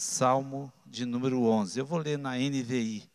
Salmo 0.00 0.72
de 0.86 1.04
número 1.04 1.42
11. 1.42 1.78
Eu 1.78 1.84
vou 1.84 1.98
ler 1.98 2.16
na 2.16 2.30
NVI. 2.34 3.06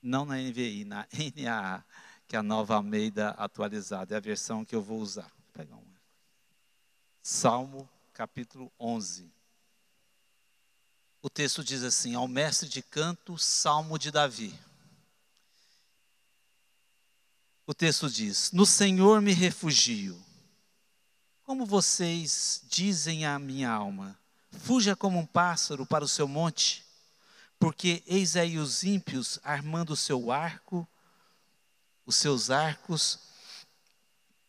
Não 0.00 0.24
na 0.24 0.36
NVI, 0.36 0.84
na 0.84 1.08
NAA, 1.34 1.84
que 2.28 2.36
é 2.36 2.38
a 2.38 2.42
nova 2.42 2.76
Almeida 2.76 3.30
atualizada, 3.30 4.14
é 4.14 4.16
a 4.16 4.20
versão 4.20 4.64
que 4.64 4.72
eu 4.72 4.80
vou 4.80 5.00
usar. 5.00 5.28
Vou 5.36 5.52
pegar 5.52 5.74
uma. 5.74 6.00
Salmo 7.20 7.90
capítulo 8.12 8.70
11. 8.78 9.28
O 11.20 11.28
texto 11.28 11.64
diz 11.64 11.82
assim: 11.82 12.14
Ao 12.14 12.28
mestre 12.28 12.68
de 12.68 12.80
canto, 12.80 13.36
salmo 13.36 13.98
de 13.98 14.12
Davi. 14.12 14.56
O 17.66 17.74
texto 17.74 18.08
diz: 18.08 18.52
No 18.52 18.64
Senhor 18.64 19.20
me 19.20 19.32
refugio. 19.32 20.16
Como 21.42 21.66
vocês 21.66 22.62
dizem 22.68 23.26
à 23.26 23.36
minha 23.36 23.68
alma, 23.68 24.19
fuja 24.50 24.96
como 24.96 25.18
um 25.18 25.26
pássaro 25.26 25.86
para 25.86 26.04
o 26.04 26.08
seu 26.08 26.26
monte, 26.26 26.84
porque 27.58 28.02
eis 28.06 28.36
aí 28.36 28.58
os 28.58 28.82
ímpios 28.84 29.38
armando 29.42 29.90
o 29.90 29.96
seu 29.96 30.32
arco, 30.32 30.88
os 32.06 32.16
seus 32.16 32.50
arcos, 32.50 33.18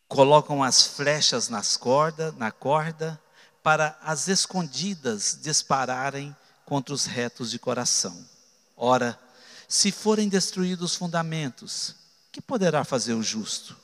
colocam 0.08 0.63
as 0.63 0.84
flechas 0.84 1.49
nas 1.49 1.77
corda, 1.77 2.31
na 2.34 2.52
corda, 2.52 3.22
para 3.63 3.98
as 4.02 4.27
escondidas 4.27 5.38
dispararem 5.41 6.36
contra 6.66 6.94
os 6.94 7.05
retos 7.05 7.52
de 7.52 7.59
coração. 7.59 8.27
Ora, 8.75 9.20
se 9.67 9.91
forem 9.91 10.27
destruídos 10.27 10.91
os 10.91 10.97
fundamentos, 10.97 11.95
que 12.31 12.41
poderá 12.41 12.83
fazer 12.83 13.13
o 13.13 13.22
justo? 13.22 13.77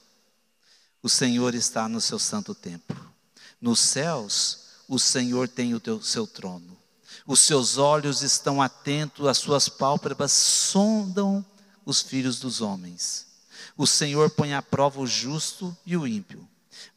O 1.03 1.09
Senhor 1.09 1.53
está 1.53 1.87
no 1.87 2.01
seu 2.01 2.17
santo 2.17 2.55
templo. 2.55 3.13
Nos 3.61 3.79
céus, 3.79 4.66
o 4.87 4.97
Senhor 4.97 5.47
tem 5.47 5.73
o 5.73 5.79
teu, 5.79 6.01
seu 6.01 6.25
trono. 6.25 6.77
Os 7.25 7.41
seus 7.41 7.77
olhos 7.77 8.21
estão 8.21 8.61
atentos, 8.61 9.27
as 9.27 9.37
suas 9.37 9.67
pálpebras 9.67 10.31
sondam 10.31 11.45
os 11.85 12.01
filhos 12.01 12.39
dos 12.39 12.61
homens. 12.61 13.27
O 13.75 13.85
Senhor 13.85 14.29
põe 14.29 14.53
à 14.53 14.61
prova 14.61 14.99
o 14.99 15.07
justo 15.07 15.75
e 15.85 15.97
o 15.97 16.07
ímpio, 16.07 16.47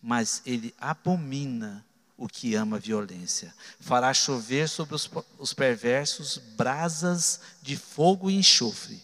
mas 0.02 0.42
ele 0.46 0.74
abomina 0.78 1.84
o 2.16 2.28
que 2.28 2.55
ama 2.55 2.78
violência. 2.78 3.55
Fará 3.80 4.12
chover 4.12 4.68
sobre 4.68 4.94
os, 4.94 5.11
os 5.38 5.52
perversos 5.52 6.38
brasas 6.38 7.41
de 7.62 7.77
fogo 7.77 8.30
e 8.30 8.36
enxofre. 8.36 9.02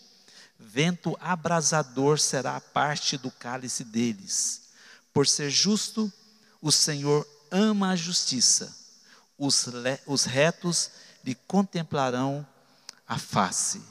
Vento 0.59 1.17
abrasador 1.21 2.19
será 2.19 2.57
a 2.57 2.61
parte 2.61 3.17
do 3.17 3.31
cálice 3.31 3.85
deles. 3.85 4.63
Por 5.13 5.27
ser 5.27 5.51
justo, 5.51 6.13
o 6.61 6.71
Senhor 6.71 7.27
ama 7.57 7.91
a 7.91 7.97
justiça. 7.97 8.77
Os, 9.39 9.67
os 10.07 10.25
retos 10.25 10.91
lhe 11.25 11.35
contemplarão 11.35 12.47
a 13.09 13.19
face. 13.19 13.83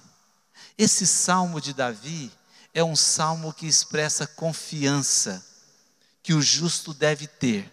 Esse 0.77 1.05
salmo 1.07 1.59
de 1.59 1.73
Davi 1.73 2.31
é 2.73 2.83
um 2.83 2.95
salmo 2.95 3.53
que 3.53 3.65
expressa 3.65 4.27
confiança 4.27 5.45
que 6.21 6.33
o 6.33 6.41
justo 6.41 6.93
deve 6.93 7.27
ter 7.27 7.71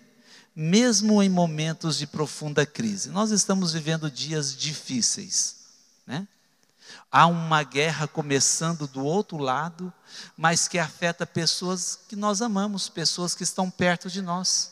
mesmo 0.55 1.23
em 1.23 1.29
momentos 1.29 1.97
de 1.97 2.07
profunda 2.07 2.67
crise. 2.67 3.09
Nós 3.11 3.31
estamos 3.31 3.73
vivendo 3.73 4.11
dias 4.11 4.55
difíceis, 4.55 5.57
né? 6.07 6.29
Há 7.11 7.27
uma 7.27 7.63
guerra 7.63 8.07
começando 8.07 8.87
do 8.87 9.05
outro 9.05 9.39
lado, 9.39 9.93
mas 10.37 10.69
que 10.69 10.79
afeta 10.79 11.27
pessoas 11.27 11.99
que 12.09 12.17
nós 12.17 12.43
amamos, 12.43 12.89
pessoas 12.89 13.35
que 13.35 13.43
estão 13.43 13.71
perto 13.71 14.11
de 14.11 14.21
nós. 14.21 14.72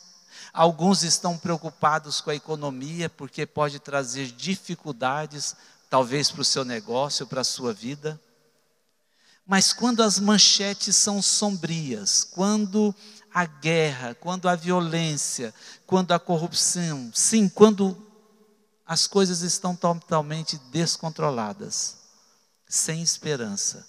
Alguns 0.52 1.02
estão 1.02 1.38
preocupados 1.38 2.20
com 2.20 2.30
a 2.30 2.34
economia, 2.34 3.08
porque 3.08 3.46
pode 3.46 3.78
trazer 3.78 4.32
dificuldades, 4.32 5.54
talvez 5.88 6.30
para 6.30 6.42
o 6.42 6.44
seu 6.44 6.64
negócio, 6.64 7.26
para 7.26 7.42
a 7.42 7.44
sua 7.44 7.72
vida. 7.72 8.20
Mas 9.46 9.72
quando 9.72 10.02
as 10.02 10.18
manchetes 10.18 10.96
são 10.96 11.20
sombrias, 11.20 12.24
quando 12.24 12.94
a 13.32 13.44
guerra, 13.44 14.14
quando 14.14 14.48
a 14.48 14.56
violência, 14.56 15.54
quando 15.86 16.12
a 16.12 16.18
corrupção, 16.18 17.10
sim, 17.14 17.48
quando 17.48 17.96
as 18.86 19.06
coisas 19.06 19.42
estão 19.42 19.76
totalmente 19.76 20.58
descontroladas, 20.72 21.96
sem 22.68 23.02
esperança, 23.02 23.86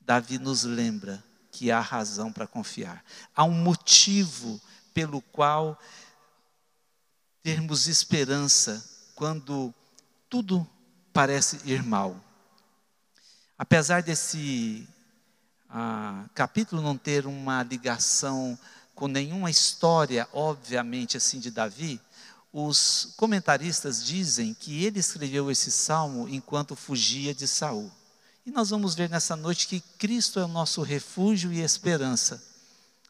Davi 0.00 0.38
nos 0.38 0.64
lembra 0.64 1.22
que 1.50 1.70
há 1.70 1.80
razão 1.80 2.32
para 2.32 2.46
confiar. 2.46 3.04
Há 3.34 3.44
um 3.44 3.52
motivo 3.52 4.60
pelo 4.98 5.22
qual 5.22 5.78
termos 7.40 7.86
esperança 7.86 8.84
quando 9.14 9.72
tudo 10.28 10.68
parece 11.12 11.60
ir 11.64 11.84
mal. 11.84 12.20
Apesar 13.56 14.02
desse 14.02 14.88
ah, 15.70 16.24
capítulo 16.34 16.82
não 16.82 16.98
ter 16.98 17.26
uma 17.26 17.62
ligação 17.62 18.58
com 18.92 19.06
nenhuma 19.06 19.48
história, 19.48 20.28
obviamente, 20.32 21.16
assim 21.16 21.38
de 21.38 21.52
Davi, 21.52 22.00
os 22.52 23.14
comentaristas 23.16 24.04
dizem 24.04 24.52
que 24.52 24.84
ele 24.84 24.98
escreveu 24.98 25.48
esse 25.48 25.70
salmo 25.70 26.28
enquanto 26.28 26.74
fugia 26.74 27.32
de 27.32 27.46
Saul. 27.46 27.88
E 28.44 28.50
nós 28.50 28.70
vamos 28.70 28.96
ver 28.96 29.08
nessa 29.08 29.36
noite 29.36 29.68
que 29.68 29.78
Cristo 29.96 30.40
é 30.40 30.44
o 30.44 30.48
nosso 30.48 30.82
refúgio 30.82 31.52
e 31.52 31.60
esperança 31.60 32.42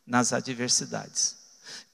nas 0.07 0.35
adversidades. 0.35 1.38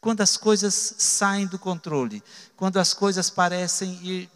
Quando 0.04 0.20
as 0.20 0.36
coisas 0.36 0.96
saem 0.98 1.46
do 1.46 1.58
controle, 1.58 2.22
quando 2.58 2.76
as 2.76 2.92
coisas 2.92 3.30
parecem 3.30 3.98
ir 4.02 4.30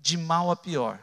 de 0.00 0.16
mal 0.16 0.52
a 0.52 0.56
pior, 0.56 1.00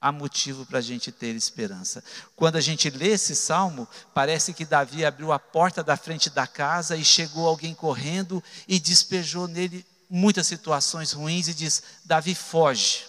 há 0.00 0.12
motivo 0.12 0.64
para 0.64 0.78
a 0.78 0.80
gente 0.80 1.10
ter 1.10 1.34
esperança. 1.34 2.04
Quando 2.36 2.54
a 2.54 2.60
gente 2.60 2.88
lê 2.90 3.08
esse 3.08 3.34
salmo, 3.34 3.88
parece 4.14 4.54
que 4.54 4.64
Davi 4.64 5.04
abriu 5.04 5.32
a 5.32 5.40
porta 5.40 5.82
da 5.82 5.96
frente 5.96 6.30
da 6.30 6.46
casa 6.46 6.94
e 6.94 7.04
chegou 7.04 7.48
alguém 7.48 7.74
correndo 7.74 8.40
e 8.68 8.78
despejou 8.78 9.48
nele 9.48 9.84
muitas 10.08 10.46
situações 10.46 11.10
ruins 11.10 11.48
e 11.48 11.54
diz: 11.54 11.82
Davi, 12.04 12.32
foge. 12.32 13.06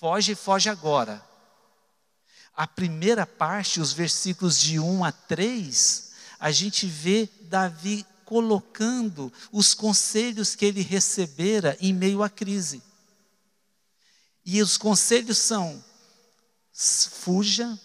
Foge 0.00 0.32
e 0.32 0.34
foge 0.34 0.70
agora. 0.70 1.22
A 2.56 2.66
primeira 2.66 3.26
parte, 3.26 3.82
os 3.82 3.92
versículos 3.92 4.58
de 4.58 4.80
1 4.80 5.04
a 5.04 5.12
3, 5.12 6.10
a 6.40 6.50
gente 6.50 6.86
vê 6.86 7.28
Davi 7.42 8.06
colocando 8.28 9.32
os 9.50 9.72
conselhos 9.72 10.54
que 10.54 10.66
ele 10.66 10.82
recebera 10.82 11.74
em 11.80 11.94
meio 11.94 12.22
à 12.22 12.28
crise. 12.28 12.82
E 14.44 14.60
os 14.60 14.76
conselhos 14.76 15.38
são: 15.38 15.82
fuja, 16.74 17.80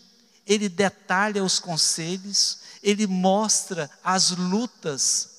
ele 0.45 0.67
detalha 0.67 1.41
os 1.41 1.59
conselhos, 1.59 2.59
ele 2.83 3.07
mostra 3.07 3.89
as 4.03 4.31
lutas 4.31 5.29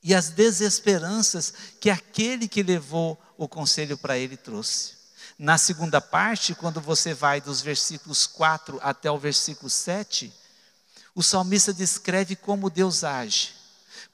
e 0.00 0.14
as 0.14 0.28
desesperanças 0.28 1.52
que 1.80 1.90
aquele 1.90 2.46
que 2.46 2.62
levou 2.62 3.20
o 3.36 3.48
conselho 3.48 3.98
para 3.98 4.16
ele 4.16 4.36
trouxe. 4.36 4.92
Na 5.36 5.58
segunda 5.58 6.00
parte, 6.00 6.54
quando 6.54 6.80
você 6.80 7.12
vai 7.12 7.40
dos 7.40 7.60
versículos 7.60 8.28
4 8.28 8.78
até 8.80 9.10
o 9.10 9.18
versículo 9.18 9.68
7, 9.68 10.32
o 11.16 11.20
salmista 11.20 11.72
descreve 11.72 12.36
como 12.36 12.70
Deus 12.70 13.02
age, 13.02 13.63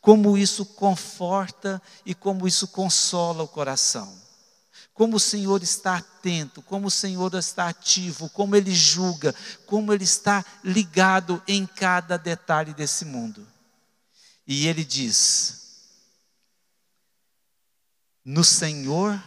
como 0.01 0.37
isso 0.37 0.65
conforta 0.65 1.81
e 2.05 2.15
como 2.15 2.47
isso 2.47 2.69
consola 2.69 3.43
o 3.43 3.49
coração 3.49 4.21
como 5.01 5.17
o 5.17 5.21
Senhor 5.21 5.63
está 5.63 5.97
atento, 5.97 6.61
como 6.61 6.89
o 6.89 6.91
Senhor 6.91 7.33
está 7.35 7.71
ativo, 7.71 8.29
como 8.29 8.55
Ele 8.55 8.71
julga, 8.71 9.35
como 9.65 9.95
Ele 9.95 10.05
está 10.05 10.45
ligado 10.63 11.43
em 11.49 11.65
cada 11.65 12.19
detalhe 12.19 12.75
desse 12.75 13.07
mundo. 13.07 13.49
E 14.47 14.67
Ele 14.67 14.85
diz: 14.85 15.87
No 18.23 18.45
Senhor 18.45 19.19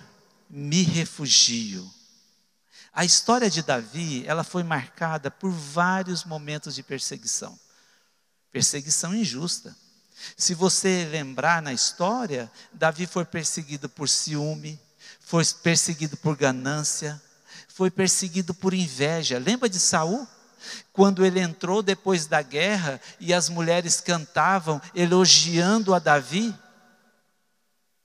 me 0.47 0.83
refugio. 0.83 1.91
A 2.93 3.03
história 3.03 3.49
de 3.49 3.63
Davi, 3.63 4.23
ela 4.27 4.43
foi 4.43 4.61
marcada 4.61 5.31
por 5.31 5.49
vários 5.49 6.23
momentos 6.23 6.75
de 6.75 6.83
perseguição. 6.83 7.59
Perseguição 8.51 9.15
injusta. 9.15 9.75
Se 10.37 10.53
você 10.53 11.07
lembrar 11.11 11.61
na 11.61 11.73
história, 11.73 12.51
Davi 12.71 13.05
foi 13.05 13.25
perseguido 13.25 13.89
por 13.89 14.07
ciúme, 14.07 14.79
foi 15.19 15.43
perseguido 15.61 16.17
por 16.17 16.35
ganância, 16.35 17.21
foi 17.67 17.89
perseguido 17.89 18.53
por 18.53 18.73
inveja. 18.73 19.39
Lembra 19.39 19.67
de 19.67 19.79
Saul? 19.79 20.27
Quando 20.93 21.25
ele 21.25 21.39
entrou 21.39 21.81
depois 21.81 22.25
da 22.25 22.41
guerra 22.41 23.01
e 23.19 23.33
as 23.33 23.49
mulheres 23.49 23.99
cantavam 23.99 24.81
elogiando 24.95 25.93
a 25.93 25.99
Davi, 25.99 26.55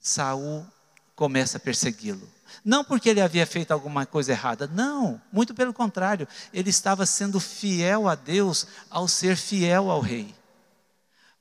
Saul 0.00 0.66
começa 1.14 1.58
a 1.58 1.61
persegui-lo. 1.61 2.28
Não 2.64 2.82
porque 2.82 3.08
ele 3.08 3.20
havia 3.20 3.46
feito 3.46 3.72
alguma 3.72 4.06
coisa 4.06 4.32
errada, 4.32 4.66
não, 4.66 5.20
muito 5.32 5.54
pelo 5.54 5.72
contrário, 5.72 6.26
ele 6.52 6.70
estava 6.70 7.06
sendo 7.06 7.38
fiel 7.38 8.08
a 8.08 8.14
Deus 8.14 8.66
ao 8.90 9.06
ser 9.06 9.37
fiel 9.37 9.90
ao 9.90 10.00
rei. 10.00 10.34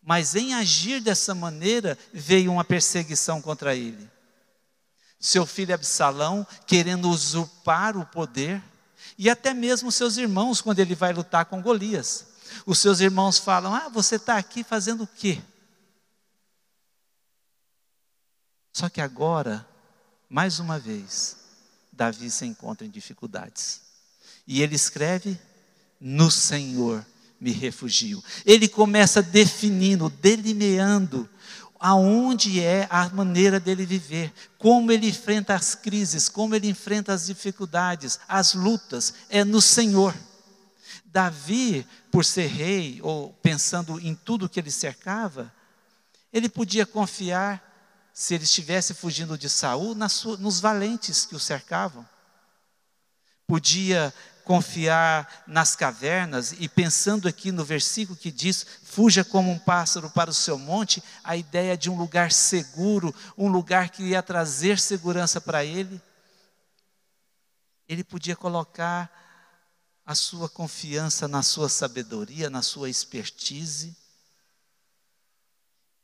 Mas 0.08 0.36
em 0.36 0.54
agir 0.54 1.02
dessa 1.02 1.36
maneira 1.36 2.00
veio 2.14 2.50
uma 2.50 2.64
perseguição 2.64 3.42
contra 3.42 3.76
ele. 3.76 4.10
Seu 5.20 5.46
filho 5.46 5.76
Absalão 5.76 6.48
querendo 6.66 7.10
usurpar 7.10 7.98
o 7.98 8.06
poder, 8.06 8.64
e 9.18 9.30
até 9.30 9.54
mesmo 9.54 9.92
seus 9.92 10.16
irmãos, 10.16 10.62
quando 10.62 10.80
ele 10.80 10.96
vai 10.96 11.12
lutar 11.12 11.44
com 11.44 11.62
Golias. 11.62 12.26
Os 12.66 12.80
seus 12.80 13.02
irmãos 13.02 13.38
falam: 13.38 13.76
Ah, 13.76 13.90
você 13.90 14.16
está 14.16 14.38
aqui 14.38 14.64
fazendo 14.64 15.04
o 15.04 15.08
quê? 15.08 15.42
Só 18.72 18.88
que 18.88 19.02
agora, 19.02 19.68
mais 20.30 20.58
uma 20.58 20.80
vez, 20.80 21.36
Davi 21.92 22.32
se 22.32 22.46
encontra 22.46 22.88
em 22.88 22.90
dificuldades. 22.90 23.82
E 24.48 24.62
ele 24.62 24.76
escreve: 24.76 25.38
No 26.00 26.32
Senhor 26.32 27.06
me 27.40 27.52
refugio. 27.52 28.24
Ele 28.46 28.68
começa 28.68 29.22
definindo, 29.22 30.10
delineando 30.10 31.30
aonde 31.80 32.60
é 32.60 32.88
a 32.90 33.08
maneira 33.10 33.60
dele 33.60 33.86
viver, 33.86 34.34
como 34.58 34.92
ele 34.92 35.08
enfrenta 35.10 35.54
as 35.54 35.76
crises, 35.76 36.28
como 36.28 36.56
ele 36.56 36.68
enfrenta 36.68 37.14
as 37.14 37.28
dificuldades, 37.28 38.20
as 38.28 38.54
lutas, 38.54 39.14
é 39.30 39.44
no 39.44 39.62
Senhor. 39.62 40.16
Davi, 41.06 41.86
por 42.12 42.26
ser 42.26 42.48
rei, 42.48 43.00
ou 43.02 43.32
pensando 43.42 44.00
em 44.00 44.16
tudo 44.16 44.50
que 44.50 44.60
ele 44.60 44.72
cercava, 44.72 45.54
ele 46.34 46.50
podia 46.50 46.86
confiar, 46.86 47.64
se 48.14 48.34
ele 48.34 48.44
estivesse 48.44 48.94
fugindo 48.94 49.38
de 49.38 49.50
Saul, 49.50 49.96
nos 49.96 50.60
valentes 50.60 51.26
que 51.26 51.36
o 51.36 51.40
cercavam. 51.40 52.08
Podia 53.46 54.14
confiar 54.48 55.44
nas 55.46 55.76
cavernas, 55.76 56.54
e 56.58 56.70
pensando 56.70 57.28
aqui 57.28 57.52
no 57.52 57.66
versículo 57.66 58.18
que 58.18 58.32
diz: 58.32 58.66
fuja 58.82 59.26
como 59.26 59.52
um 59.52 59.60
pássaro 59.60 60.10
para 60.10 60.30
o 60.30 60.34
seu 60.34 60.58
monte, 60.58 61.04
a 61.22 61.36
ideia 61.36 61.78
de 61.78 61.90
um 61.90 61.98
lugar 61.98 62.32
seguro, 62.32 63.14
um 63.38 63.50
lugar 63.50 63.90
que 63.90 64.04
ia 64.04 64.24
trazer 64.24 64.80
segurança 64.80 65.42
para 65.42 65.66
ele. 65.66 66.02
Ele 67.90 68.06
podia 68.06 68.38
colocar 68.38 69.12
a 70.06 70.16
sua 70.16 70.48
confiança 70.48 71.28
na 71.28 71.44
sua 71.44 71.68
sabedoria, 71.68 72.50
na 72.50 72.62
sua 72.62 72.90
expertise, 72.90 73.98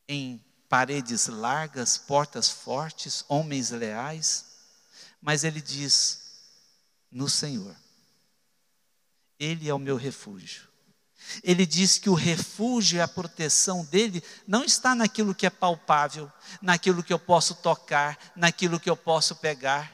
em 0.06 0.44
paredes 0.68 1.28
largas, 1.28 1.98
portas 1.98 2.50
fortes, 2.50 3.24
homens 3.30 3.69
leais, 3.69 4.45
mas 5.22 5.45
ele 5.45 5.62
diz: 5.62 6.19
no 7.10 7.30
Senhor. 7.30 7.82
Ele 9.44 9.68
é 9.68 9.74
o 9.74 9.80
meu 9.80 9.98
refúgio. 9.98 10.63
Ele 11.44 11.66
diz 11.66 11.98
que 11.98 12.10
o 12.10 12.13
refúgio 12.13 12.98
e 12.98 13.01
a 13.01 13.07
proteção 13.07 13.84
dele 13.86 14.24
não 14.48 14.63
está 14.63 14.94
naquilo 14.94 15.34
que 15.36 15.45
é 15.45 15.50
palpável, 15.50 16.31
naquilo 16.62 17.04
que 17.04 17.13
eu 17.13 17.19
posso 17.19 17.56
tocar, 17.56 18.18
naquilo 18.36 18.80
que 18.80 18.90
eu 18.90 18.95
posso 18.95 19.36
pegar. 19.36 19.92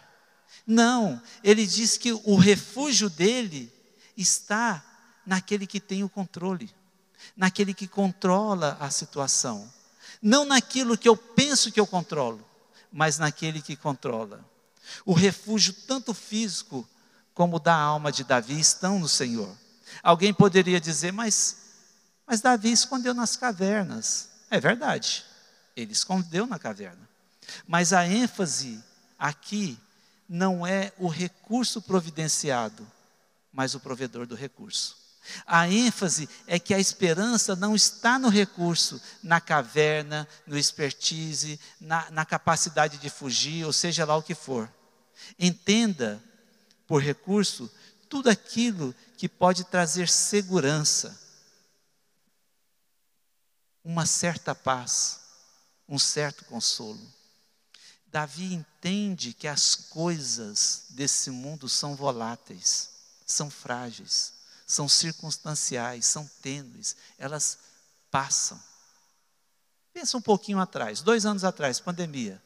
Não, 0.65 1.21
ele 1.43 1.65
diz 1.65 1.97
que 1.97 2.11
o 2.11 2.35
refúgio 2.35 3.09
dele 3.09 3.71
está 4.17 4.83
naquele 5.25 5.65
que 5.65 5.79
tem 5.79 6.03
o 6.03 6.09
controle, 6.09 6.69
naquele 7.35 7.73
que 7.73 7.87
controla 7.87 8.77
a 8.79 8.89
situação. 8.89 9.71
Não 10.21 10.45
naquilo 10.45 10.97
que 10.97 11.07
eu 11.07 11.15
penso 11.15 11.71
que 11.71 11.79
eu 11.79 11.87
controlo, 11.87 12.45
mas 12.91 13.17
naquele 13.17 13.61
que 13.61 13.75
controla. 13.75 14.43
O 15.05 15.13
refúgio, 15.13 15.73
tanto 15.73 16.13
físico 16.13 16.87
como 17.39 17.57
da 17.57 17.73
alma 17.73 18.11
de 18.11 18.25
Davi 18.25 18.59
estão 18.59 18.99
no 18.99 19.07
Senhor. 19.07 19.55
Alguém 20.03 20.33
poderia 20.33 20.77
dizer, 20.77 21.13
mas, 21.13 21.55
mas 22.27 22.41
Davi 22.41 22.69
escondeu 22.69 23.13
nas 23.13 23.37
cavernas. 23.37 24.27
É 24.51 24.59
verdade, 24.59 25.23
ele 25.73 25.93
escondeu 25.93 26.45
na 26.45 26.59
caverna. 26.59 27.07
Mas 27.65 27.93
a 27.93 28.05
ênfase 28.05 28.83
aqui 29.17 29.79
não 30.27 30.67
é 30.67 30.91
o 30.97 31.07
recurso 31.07 31.81
providenciado, 31.81 32.85
mas 33.53 33.73
o 33.73 33.79
provedor 33.79 34.27
do 34.27 34.35
recurso. 34.35 34.97
A 35.47 35.65
ênfase 35.65 36.27
é 36.45 36.59
que 36.59 36.73
a 36.73 36.79
esperança 36.79 37.55
não 37.55 37.73
está 37.73 38.19
no 38.19 38.27
recurso, 38.27 39.01
na 39.23 39.39
caverna, 39.39 40.27
no 40.45 40.57
expertise, 40.57 41.57
na, 41.79 42.11
na 42.11 42.25
capacidade 42.25 42.97
de 42.97 43.09
fugir, 43.09 43.65
ou 43.65 43.71
seja 43.71 44.03
lá 44.03 44.17
o 44.17 44.23
que 44.23 44.35
for. 44.35 44.69
Entenda 45.39 46.21
por 46.89 47.03
recurso 47.03 47.71
tudo 48.09 48.31
aquilo 48.31 48.95
que 49.15 49.29
pode 49.29 49.63
trazer 49.63 50.09
segurança, 50.09 51.15
uma 53.83 54.07
certa 54.07 54.55
paz, 54.55 55.19
um 55.87 55.99
certo 55.99 56.43
consolo. 56.45 56.99
Davi 58.07 58.55
entende 58.55 59.33
que 59.33 59.47
as 59.47 59.75
coisas 59.75 60.85
desse 60.89 61.29
mundo 61.29 61.69
são 61.69 61.95
voláteis, 61.95 62.89
são 63.23 63.51
frágeis, 63.51 64.33
são 64.65 64.89
circunstanciais, 64.89 66.07
são 66.07 66.27
tênues, 66.41 66.95
elas 67.19 67.59
passam. 68.09 68.59
Pensa 69.93 70.17
um 70.17 70.21
pouquinho 70.21 70.59
atrás, 70.59 71.01
dois 71.01 71.23
anos 71.23 71.43
atrás, 71.43 71.79
pandemia. 71.79 72.41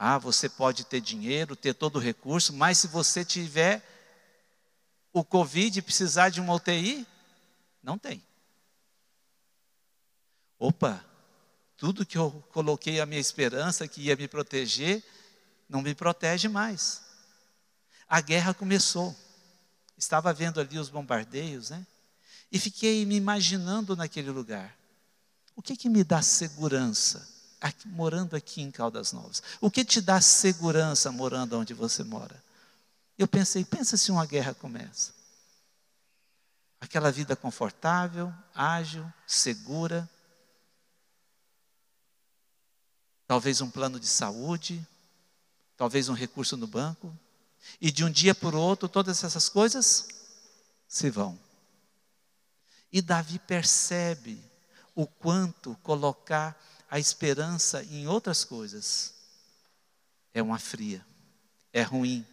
Ah, 0.00 0.16
você 0.16 0.48
pode 0.48 0.84
ter 0.84 1.00
dinheiro, 1.00 1.56
ter 1.56 1.74
todo 1.74 1.96
o 1.96 2.00
recurso, 2.00 2.52
mas 2.52 2.78
se 2.78 2.86
você 2.86 3.24
tiver 3.24 3.82
o 5.12 5.24
Covid 5.24 5.76
e 5.76 5.82
precisar 5.82 6.28
de 6.28 6.40
uma 6.40 6.54
UTI, 6.54 7.04
não 7.82 7.98
tem. 7.98 8.22
Opa, 10.56 11.04
tudo 11.76 12.06
que 12.06 12.16
eu 12.16 12.30
coloquei 12.52 13.00
a 13.00 13.06
minha 13.06 13.20
esperança 13.20 13.88
que 13.88 14.02
ia 14.02 14.14
me 14.14 14.28
proteger, 14.28 15.02
não 15.68 15.82
me 15.82 15.96
protege 15.96 16.46
mais. 16.46 17.02
A 18.08 18.20
guerra 18.20 18.54
começou. 18.54 19.16
Estava 19.96 20.32
vendo 20.32 20.60
ali 20.60 20.78
os 20.78 20.88
bombardeios, 20.88 21.70
né? 21.70 21.84
E 22.52 22.58
fiquei 22.58 23.04
me 23.04 23.16
imaginando 23.16 23.96
naquele 23.96 24.30
lugar. 24.30 24.78
O 25.56 25.62
que 25.62 25.76
que 25.76 25.88
me 25.88 26.04
dá 26.04 26.22
segurança? 26.22 27.37
Aqui, 27.60 27.88
morando 27.88 28.36
aqui 28.36 28.62
em 28.62 28.70
Caldas 28.70 29.12
Novas? 29.12 29.42
O 29.60 29.70
que 29.70 29.84
te 29.84 30.00
dá 30.00 30.20
segurança 30.20 31.10
morando 31.10 31.58
onde 31.58 31.74
você 31.74 32.02
mora? 32.04 32.42
Eu 33.16 33.26
pensei, 33.26 33.64
pensa 33.64 33.96
se 33.96 34.10
uma 34.10 34.24
guerra 34.24 34.54
começa. 34.54 35.12
Aquela 36.80 37.10
vida 37.10 37.34
confortável, 37.34 38.32
ágil, 38.54 39.04
segura. 39.26 40.08
Talvez 43.26 43.60
um 43.60 43.70
plano 43.70 43.98
de 43.98 44.06
saúde, 44.06 44.86
talvez 45.76 46.08
um 46.08 46.14
recurso 46.14 46.56
no 46.56 46.66
banco. 46.66 47.16
E 47.80 47.90
de 47.90 48.04
um 48.04 48.10
dia 48.10 48.34
para 48.34 48.56
o 48.56 48.60
outro, 48.60 48.88
todas 48.88 49.24
essas 49.24 49.48
coisas 49.48 50.08
se 50.86 51.10
vão. 51.10 51.38
E 52.92 53.02
Davi 53.02 53.38
percebe 53.40 54.42
o 54.94 55.06
quanto 55.06 55.76
colocar 55.82 56.56
a 56.90 56.98
esperança 56.98 57.82
em 57.84 58.06
outras 58.06 58.44
coisas 58.44 59.14
é 60.32 60.42
uma 60.42 60.58
fria, 60.58 61.04
é 61.72 61.82
ruim. 61.82 62.26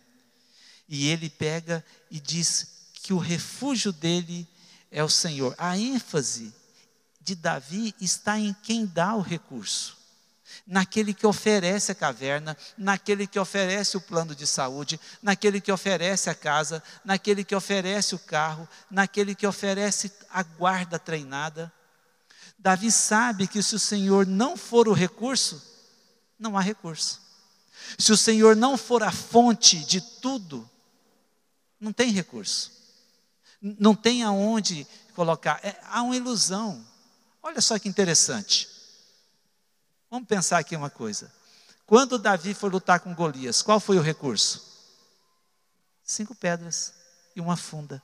E 0.88 1.10
ele 1.10 1.30
pega 1.30 1.84
e 2.10 2.20
diz 2.20 2.90
que 2.94 3.14
o 3.14 3.18
refúgio 3.18 3.92
dele 3.92 4.48
é 4.92 5.04
o 5.04 5.10
Senhor. 5.10 5.54
A 5.58 5.78
ênfase 5.78 6.54
de 7.20 7.36
Davi 7.36 7.94
está 8.00 8.40
em 8.40 8.54
quem 8.64 8.86
dá 8.86 9.16
o 9.16 9.22
recurso. 9.22 9.98
Naquele 10.66 11.14
que 11.14 11.28
oferece 11.28 11.92
a 11.92 11.96
caverna, 11.96 12.56
naquele 12.78 13.28
que 13.28 13.40
oferece 13.40 13.98
o 13.98 14.02
plano 14.02 14.34
de 14.34 14.48
saúde, 14.48 15.00
naquele 15.22 15.60
que 15.60 15.72
oferece 15.72 16.30
a 16.30 16.36
casa, 16.36 16.82
naquele 17.04 17.44
que 17.44 17.56
oferece 17.56 18.16
o 18.16 18.20
carro, 18.20 18.68
naquele 18.90 19.36
que 19.36 19.46
oferece 19.46 20.12
a 20.30 20.44
guarda 20.44 20.98
treinada. 20.98 21.72
Davi 22.58 22.92
sabe 22.92 23.48
que 23.48 23.62
se 23.62 23.76
o 23.76 23.80
Senhor 23.80 24.26
não 24.26 24.58
for 24.58 24.88
o 24.88 24.94
recurso, 24.94 25.62
não 26.38 26.58
há 26.58 26.62
recurso. 26.62 27.22
Se 27.98 28.12
o 28.12 28.18
Senhor 28.18 28.56
não 28.56 28.78
for 28.78 29.04
a 29.04 29.12
fonte 29.12 29.84
de 29.86 30.02
tudo, 30.02 30.68
não 31.80 31.94
tem 31.94 32.12
recurso. 32.12 32.72
Não 33.62 33.96
tem 33.96 34.24
aonde 34.24 34.88
colocar. 35.14 35.60
É, 35.64 35.80
há 35.84 36.02
uma 36.02 36.16
ilusão. 36.16 36.86
Olha 37.42 37.62
só 37.62 37.78
que 37.78 37.88
interessante. 37.88 38.68
Vamos 40.10 40.28
pensar 40.28 40.58
aqui 40.58 40.76
uma 40.76 40.90
coisa. 40.90 41.32
Quando 41.86 42.18
Davi 42.18 42.54
foi 42.54 42.70
lutar 42.70 43.00
com 43.00 43.14
Golias, 43.14 43.62
qual 43.62 43.80
foi 43.80 43.98
o 43.98 44.02
recurso? 44.02 44.64
Cinco 46.04 46.34
pedras 46.34 46.94
e 47.36 47.42
uma 47.42 47.56
funda. 47.56 48.02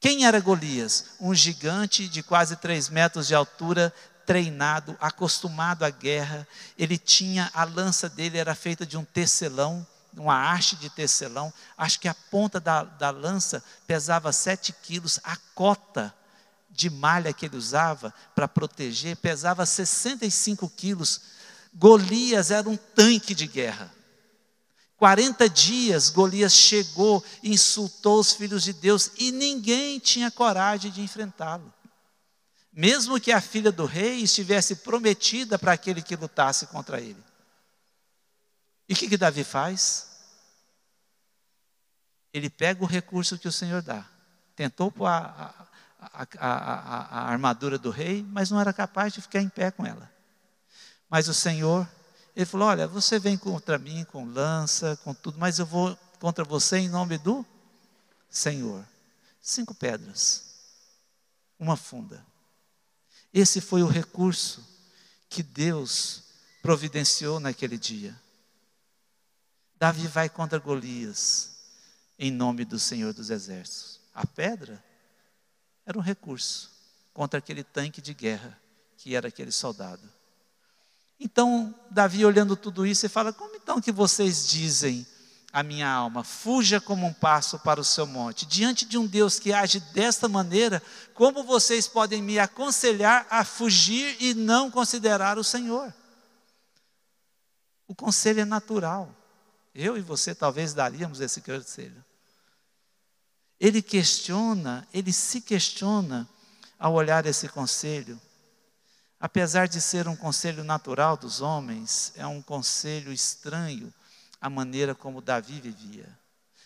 Quem 0.00 0.24
era 0.24 0.40
Golias? 0.40 1.04
Um 1.20 1.34
gigante 1.34 2.08
de 2.08 2.22
quase 2.22 2.56
três 2.56 2.88
metros 2.88 3.26
de 3.26 3.34
altura, 3.34 3.92
treinado, 4.24 4.96
acostumado 4.98 5.84
à 5.84 5.90
guerra. 5.90 6.48
Ele 6.78 6.96
tinha, 6.96 7.50
a 7.52 7.64
lança 7.64 8.08
dele 8.08 8.38
era 8.38 8.54
feita 8.54 8.86
de 8.86 8.96
um 8.96 9.04
tecelão, 9.04 9.86
uma 10.16 10.50
haste 10.50 10.74
de 10.76 10.88
tecelão. 10.88 11.52
Acho 11.76 12.00
que 12.00 12.08
a 12.08 12.14
ponta 12.14 12.58
da, 12.58 12.82
da 12.82 13.10
lança 13.10 13.62
pesava 13.86 14.32
sete 14.32 14.72
quilos. 14.72 15.20
A 15.22 15.36
cota 15.54 16.14
de 16.70 16.88
malha 16.88 17.32
que 17.32 17.44
ele 17.44 17.56
usava 17.58 18.14
para 18.34 18.48
proteger 18.48 19.16
pesava 19.16 19.66
65 19.66 20.66
quilos. 20.70 21.20
Golias 21.74 22.50
era 22.50 22.66
um 22.66 22.76
tanque 22.76 23.34
de 23.34 23.46
guerra. 23.46 23.99
40 25.00 25.48
dias 25.48 26.10
Golias 26.10 26.52
chegou, 26.52 27.24
insultou 27.42 28.20
os 28.20 28.34
filhos 28.34 28.62
de 28.62 28.74
Deus 28.74 29.10
e 29.16 29.32
ninguém 29.32 29.98
tinha 29.98 30.30
coragem 30.30 30.90
de 30.90 31.00
enfrentá-lo. 31.00 31.72
Mesmo 32.70 33.18
que 33.18 33.32
a 33.32 33.40
filha 33.40 33.72
do 33.72 33.86
rei 33.86 34.20
estivesse 34.20 34.76
prometida 34.76 35.58
para 35.58 35.72
aquele 35.72 36.02
que 36.02 36.14
lutasse 36.14 36.66
contra 36.66 37.00
ele. 37.00 37.24
E 38.86 38.92
o 38.92 38.96
que, 38.96 39.08
que 39.08 39.16
Davi 39.16 39.42
faz? 39.42 40.10
Ele 42.30 42.50
pega 42.50 42.84
o 42.84 42.86
recurso 42.86 43.38
que 43.38 43.48
o 43.48 43.52
Senhor 43.52 43.80
dá. 43.80 44.06
Tentou 44.54 44.92
pôr 44.92 45.06
a, 45.06 45.66
a, 45.98 46.26
a, 46.38 47.20
a 47.20 47.30
armadura 47.30 47.78
do 47.78 47.88
rei, 47.88 48.22
mas 48.28 48.50
não 48.50 48.60
era 48.60 48.70
capaz 48.70 49.14
de 49.14 49.22
ficar 49.22 49.40
em 49.40 49.48
pé 49.48 49.70
com 49.70 49.86
ela. 49.86 50.12
Mas 51.08 51.26
o 51.26 51.32
Senhor 51.32 51.88
ele 52.40 52.46
falou: 52.46 52.68
Olha, 52.68 52.86
você 52.86 53.18
vem 53.18 53.36
contra 53.36 53.78
mim 53.78 54.04
com 54.04 54.24
lança, 54.24 54.96
com 55.04 55.12
tudo, 55.12 55.38
mas 55.38 55.58
eu 55.58 55.66
vou 55.66 55.96
contra 56.18 56.44
você 56.44 56.78
em 56.78 56.88
nome 56.88 57.18
do 57.18 57.44
Senhor. 58.30 58.86
Cinco 59.42 59.74
pedras, 59.74 60.44
uma 61.58 61.76
funda. 61.76 62.24
Esse 63.32 63.60
foi 63.60 63.82
o 63.82 63.86
recurso 63.86 64.66
que 65.28 65.42
Deus 65.42 66.24
providenciou 66.62 67.38
naquele 67.38 67.78
dia. 67.78 68.18
Davi 69.76 70.06
vai 70.06 70.28
contra 70.28 70.58
Golias 70.58 71.50
em 72.18 72.30
nome 72.30 72.64
do 72.64 72.78
Senhor 72.78 73.14
dos 73.14 73.30
Exércitos. 73.30 74.00
A 74.14 74.26
pedra 74.26 74.82
era 75.86 75.96
um 75.96 76.02
recurso 76.02 76.70
contra 77.12 77.38
aquele 77.38 77.62
tanque 77.62 78.00
de 78.00 78.12
guerra 78.12 78.58
que 78.96 79.14
era 79.14 79.28
aquele 79.28 79.52
soldado. 79.52 80.19
Então, 81.20 81.74
Davi 81.90 82.24
olhando 82.24 82.56
tudo 82.56 82.86
isso, 82.86 83.04
ele 83.04 83.12
fala: 83.12 83.32
Como 83.32 83.54
então 83.54 83.78
que 83.78 83.92
vocês 83.92 84.48
dizem 84.48 85.06
a 85.52 85.62
minha 85.62 85.88
alma, 85.88 86.24
fuja 86.24 86.80
como 86.80 87.06
um 87.06 87.12
passo 87.12 87.58
para 87.58 87.78
o 87.78 87.84
seu 87.84 88.06
monte? 88.06 88.46
Diante 88.46 88.86
de 88.86 88.96
um 88.96 89.06
Deus 89.06 89.38
que 89.38 89.52
age 89.52 89.80
desta 89.92 90.28
maneira, 90.28 90.82
como 91.12 91.44
vocês 91.44 91.86
podem 91.86 92.22
me 92.22 92.38
aconselhar 92.38 93.26
a 93.28 93.44
fugir 93.44 94.16
e 94.18 94.32
não 94.32 94.70
considerar 94.70 95.36
o 95.36 95.44
Senhor? 95.44 95.92
O 97.86 97.94
conselho 97.94 98.40
é 98.40 98.44
natural. 98.46 99.14
Eu 99.74 99.98
e 99.98 100.00
você 100.00 100.34
talvez 100.34 100.72
daríamos 100.72 101.20
esse 101.20 101.42
conselho. 101.42 102.02
Ele 103.58 103.82
questiona, 103.82 104.88
ele 104.92 105.12
se 105.12 105.42
questiona 105.42 106.26
ao 106.78 106.94
olhar 106.94 107.26
esse 107.26 107.46
conselho. 107.46 108.18
Apesar 109.20 109.68
de 109.68 109.82
ser 109.82 110.08
um 110.08 110.16
conselho 110.16 110.64
natural 110.64 111.14
dos 111.14 111.42
homens, 111.42 112.10
é 112.16 112.26
um 112.26 112.40
conselho 112.40 113.12
estranho 113.12 113.92
à 114.40 114.48
maneira 114.48 114.94
como 114.94 115.20
Davi 115.20 115.60
vivia. 115.60 116.08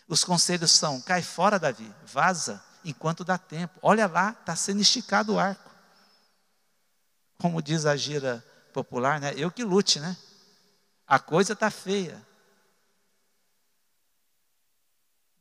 Os 0.07 0.23
conselhos 0.23 0.71
são: 0.71 1.01
cai 1.01 1.21
fora, 1.21 1.59
Davi, 1.59 1.93
vaza, 2.07 2.63
enquanto 2.85 3.25
dá 3.25 3.37
tempo. 3.37 3.77
Olha 3.83 4.07
lá, 4.07 4.37
está 4.39 4.55
sendo 4.55 4.81
esticado 4.81 5.35
o 5.35 5.39
arco. 5.39 5.69
Como 7.39 7.61
diz 7.61 7.87
a 7.87 7.97
gira 7.97 8.45
popular, 8.73 9.19
né? 9.19 9.35
Eu 9.37 9.51
que 9.51 9.65
lute, 9.65 9.99
né? 9.99 10.17
A 11.09 11.19
coisa 11.19 11.55
está 11.55 11.71
feia. 11.73 12.25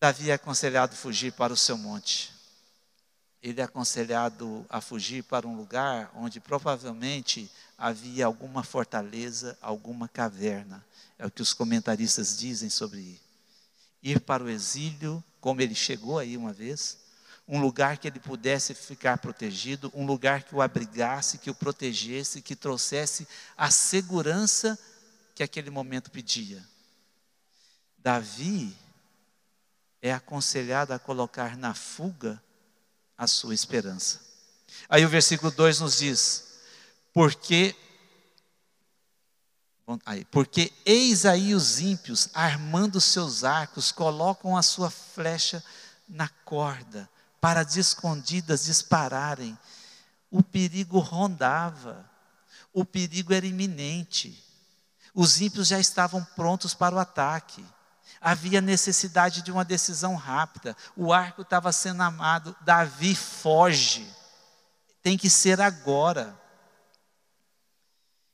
Davi 0.01 0.31
é 0.31 0.33
aconselhado 0.33 0.95
fugir 0.95 1.31
para 1.31 1.53
o 1.53 1.57
seu 1.57 1.77
monte 1.77 2.32
ele 3.43 3.59
é 3.59 3.65
aconselhado 3.65 4.65
a 4.69 4.79
fugir 4.79 5.21
para 5.21 5.45
um 5.45 5.57
lugar 5.57 6.09
onde 6.15 6.39
provavelmente 6.39 7.51
havia 7.77 8.25
alguma 8.25 8.63
fortaleza, 8.63 9.57
alguma 9.61 10.07
caverna. 10.07 10.83
É 11.19 11.25
o 11.25 11.31
que 11.31 11.41
os 11.41 11.53
comentaristas 11.53 12.37
dizem 12.37 12.69
sobre 12.69 13.01
ir. 13.01 13.21
Ir 14.01 14.21
para 14.21 14.45
o 14.45 14.49
exílio, 14.49 15.21
como 15.41 15.59
ele 15.59 15.75
chegou 15.75 16.17
aí 16.17 16.37
uma 16.37 16.53
vez, 16.53 16.99
um 17.45 17.59
lugar 17.59 17.97
que 17.97 18.07
ele 18.07 18.19
pudesse 18.19 18.73
ficar 18.73 19.17
protegido, 19.17 19.91
um 19.93 20.05
lugar 20.05 20.43
que 20.43 20.55
o 20.55 20.61
abrigasse, 20.61 21.37
que 21.37 21.49
o 21.49 21.55
protegesse, 21.55 22.41
que 22.41 22.55
trouxesse 22.55 23.27
a 23.57 23.69
segurança 23.69 24.79
que 25.35 25.43
aquele 25.43 25.69
momento 25.69 26.09
pedia. 26.09 26.63
Davi 27.97 28.73
é 30.01 30.13
aconselhado 30.13 30.93
a 30.93 30.99
colocar 30.99 31.57
na 31.57 31.73
fuga 31.73 32.41
a 33.23 33.27
sua 33.27 33.53
esperança. 33.53 34.19
Aí 34.89 35.05
o 35.05 35.09
versículo 35.09 35.51
2 35.51 35.79
nos 35.79 35.97
diz: 35.97 36.43
Porque 37.13 37.75
Aí, 40.05 40.23
porque 40.25 40.71
eis 40.85 41.25
aí 41.25 41.53
os 41.53 41.81
ímpios, 41.81 42.29
armando 42.33 43.01
seus 43.01 43.43
arcos, 43.43 43.91
colocam 43.91 44.55
a 44.55 44.63
sua 44.63 44.89
flecha 44.89 45.61
na 46.07 46.29
corda, 46.45 47.09
para 47.41 47.63
de 47.63 47.81
escondidas 47.81 48.63
dispararem. 48.63 49.57
O 50.31 50.41
perigo 50.41 50.99
rondava, 50.99 52.09
o 52.71 52.85
perigo 52.85 53.33
era 53.33 53.45
iminente. 53.45 54.41
Os 55.13 55.41
ímpios 55.41 55.67
já 55.67 55.79
estavam 55.79 56.23
prontos 56.33 56.73
para 56.73 56.95
o 56.95 56.99
ataque 56.99 57.63
havia 58.23 58.61
necessidade 58.61 59.41
de 59.41 59.51
uma 59.51 59.65
decisão 59.65 60.15
rápida. 60.15 60.77
O 60.95 61.11
arco 61.11 61.41
estava 61.41 61.73
sendo 61.73 62.01
amado, 62.01 62.55
Davi 62.61 63.13
foge. 63.13 64.09
Tem 65.01 65.17
que 65.17 65.29
ser 65.29 65.59
agora. 65.59 66.39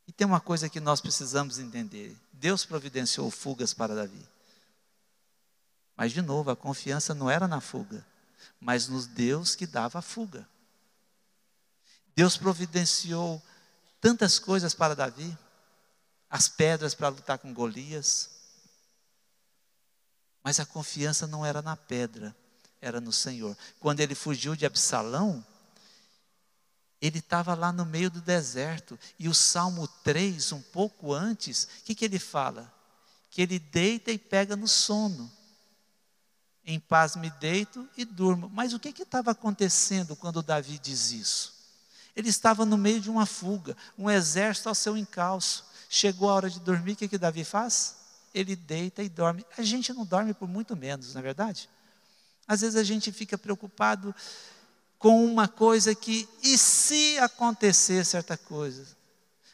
E 0.08 0.12
tem 0.12 0.27
uma 0.27 0.39
coisa 0.39 0.69
que 0.69 0.79
nós 0.79 1.01
precisamos 1.01 1.58
entender: 1.58 2.15
Deus 2.31 2.63
providenciou 2.63 3.31
fugas 3.31 3.74
para 3.74 3.96
Davi. 3.96 4.24
Mas, 5.98 6.12
de 6.12 6.22
novo, 6.22 6.51
a 6.51 6.55
confiança 6.55 7.13
não 7.15 7.29
era 7.29 7.48
na 7.48 7.60
fuga, 7.60 8.05
mas 8.62 8.88
nos 8.88 9.08
Deus 9.08 9.55
que 9.55 9.65
dava 9.65 10.00
a 10.00 10.03
fuga. 10.03 10.48
Deus 12.15 12.38
providenciou 12.38 13.41
tantas 14.00 14.38
coisas 14.39 14.74
para 14.74 14.96
Davi, 14.96 15.38
as 16.29 16.48
pedras 16.48 16.93
para 16.93 17.10
lutar 17.10 17.39
com 17.39 17.53
Golias, 17.53 18.38
mas 20.43 20.60
a 20.60 20.65
confiança 20.65 21.27
não 21.27 21.46
era 21.46 21.62
na 21.62 21.75
pedra, 21.75 22.36
era 22.81 23.01
no 23.01 23.12
Senhor. 23.12 23.58
Quando 23.79 24.00
ele 24.00 24.15
fugiu 24.15 24.55
de 24.55 24.65
Absalão, 24.65 25.46
ele 27.01 27.19
estava 27.19 27.53
lá 27.53 27.72
no 27.72 27.86
meio 27.86 28.10
do 28.10 28.22
deserto. 28.22 29.00
E 29.17 29.29
o 29.29 29.34
Salmo 29.34 29.88
3, 30.03 30.51
um 30.51 30.62
pouco 30.62 31.13
antes, 31.13 31.63
o 31.63 31.84
que, 31.86 31.96
que 31.96 32.05
ele 32.05 32.19
fala? 32.19 32.72
Que 33.29 33.41
ele 33.41 33.60
deita 33.60 34.12
e 34.12 34.17
pega 34.17 34.55
no 34.55 34.67
sono. 34.67 35.31
Em 36.65 36.79
paz 36.79 37.15
me 37.15 37.29
deito 37.31 37.88
e 37.96 38.03
durmo. 38.05 38.50
Mas 38.50 38.74
o 38.74 38.79
que 38.79 38.89
estava 38.89 39.31
acontecendo 39.31 40.15
quando 40.15 40.43
Davi 40.43 40.77
diz 40.77 41.12
isso? 41.12 41.53
Ele 42.15 42.29
estava 42.29 42.65
no 42.65 42.77
meio 42.77 43.00
de 43.00 43.10
uma 43.10 43.25
fuga, 43.25 43.77
um 43.98 44.10
exército 44.10 44.67
ao 44.67 44.75
seu 44.75 44.98
encalço. 44.98 45.65
Chegou 45.89 46.29
a 46.29 46.34
hora 46.34 46.50
de 46.50 46.60
dormir, 46.60 46.93
o 46.93 46.96
que, 46.96 47.08
que 47.08 47.17
Davi 47.17 47.43
faz? 47.43 47.96
Ele 48.33 48.55
deita 48.55 49.03
e 49.03 49.09
dorme. 49.09 49.45
A 49.57 49.62
gente 49.62 49.93
não 49.93 50.05
dorme 50.05 50.33
por 50.33 50.48
muito 50.48 50.75
menos, 50.75 51.13
não 51.13 51.19
é 51.19 51.24
verdade? 51.24 51.69
Às 52.48 52.62
vezes 52.62 52.75
a 52.75 52.83
gente 52.83 53.12
fica 53.12 53.38
preocupado 53.38 54.13
com 54.98 55.24
uma 55.24 55.48
coisa 55.48 55.95
que, 55.95 56.27
e 56.43 56.57
se 56.57 57.17
acontecer 57.19 58.05
certa 58.05 58.38
coisa? 58.38 58.86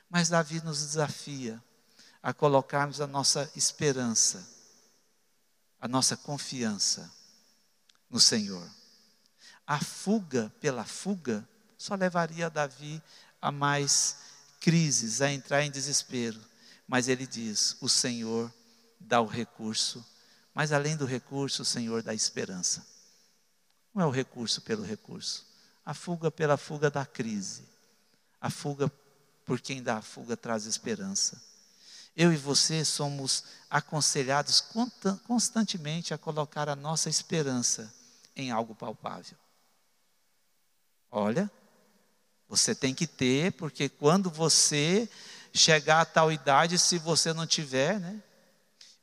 Mas 0.10 0.30
Davi 0.30 0.62
nos 0.64 0.80
desafia 0.80 1.62
a 2.24 2.34
colocarmos 2.34 3.00
a 3.02 3.06
nossa 3.06 3.52
esperança, 3.56 4.48
a 5.80 5.88
nossa 5.88 6.18
confiança 6.18 7.12
no 8.10 8.20
Senhor. 8.20 8.68
A 9.68 9.80
fuga 9.80 10.52
pela 10.60 10.84
fuga 10.84 11.48
só 11.78 11.96
levaria 11.96 12.50
Davi 12.50 13.02
a 13.42 13.52
mais 13.52 14.18
crises, 14.60 15.22
a 15.22 15.32
entrar 15.32 15.64
em 15.64 15.70
desespero. 15.70 16.40
Mas 16.88 17.08
ele 17.08 17.28
diz: 17.28 17.78
O 17.82 17.90
Senhor 17.90 18.52
dá 19.06 19.22
o 19.22 19.26
recurso, 19.26 20.06
mas 20.54 20.72
além 20.72 20.98
do 20.98 21.06
recurso, 21.06 21.62
o 21.62 21.66
Senhor 21.66 22.02
dá 22.02 22.14
esperança. 22.14 22.86
Não 23.94 24.04
é 24.04 24.06
o 24.06 24.12
recurso 24.12 24.62
pelo 24.62 24.84
recurso, 24.84 25.46
a 25.86 25.94
fuga 25.94 26.30
pela 26.30 26.58
fuga 26.58 26.90
da 26.90 27.06
crise, 27.06 27.64
a 28.42 28.50
fuga 28.50 28.92
por 29.46 29.62
quem 29.62 29.82
dá 29.82 29.98
a 29.98 30.02
fuga 30.02 30.36
traz 30.36 30.66
esperança. 30.66 31.42
Eu 32.16 32.34
e 32.34 32.38
você 32.38 32.84
somos 32.84 33.44
aconselhados 33.70 34.64
constantemente 35.28 36.14
a 36.14 36.18
colocar 36.18 36.70
a 36.70 36.76
nossa 36.76 37.10
esperança 37.10 37.94
em 38.36 38.52
algo 38.52 38.74
palpável. 38.74 39.38
Olha, 41.12 41.52
você 42.48 42.74
tem 42.74 42.94
que 42.94 43.06
ter, 43.06 43.52
porque 43.54 43.90
quando 43.90 44.30
você 44.30 45.10
chegar 45.54 46.02
a 46.02 46.06
tal 46.06 46.32
idade, 46.32 46.78
se 46.78 46.98
você 46.98 47.34
não 47.34 47.46
tiver, 47.46 48.00
né, 48.00 48.22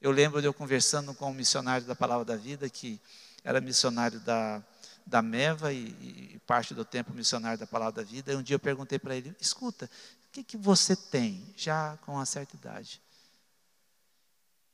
eu 0.02 0.10
lembro 0.10 0.42
de 0.42 0.46
eu 0.46 0.52
conversando 0.52 1.14
com 1.14 1.30
um 1.30 1.34
missionário 1.34 1.86
da 1.86 1.94
Palavra 1.94 2.24
da 2.24 2.36
Vida, 2.36 2.68
que 2.68 3.00
era 3.42 3.60
missionário 3.60 4.20
da, 4.20 4.62
da 5.06 5.22
Meva 5.22 5.72
e, 5.72 5.86
e 6.34 6.40
parte 6.46 6.74
do 6.74 6.84
tempo 6.84 7.14
missionário 7.14 7.58
da 7.58 7.66
Palavra 7.66 8.02
da 8.02 8.10
Vida. 8.10 8.32
E 8.32 8.36
um 8.36 8.42
dia 8.42 8.56
eu 8.56 8.60
perguntei 8.60 8.98
para 8.98 9.16
ele: 9.16 9.34
escuta, 9.40 9.88
que, 10.32 10.42
que 10.42 10.56
você 10.56 10.96
tem, 10.96 11.46
já 11.56 11.98
com 11.98 12.14
uma 12.14 12.24
certa 12.24 12.56
idade? 12.56 13.00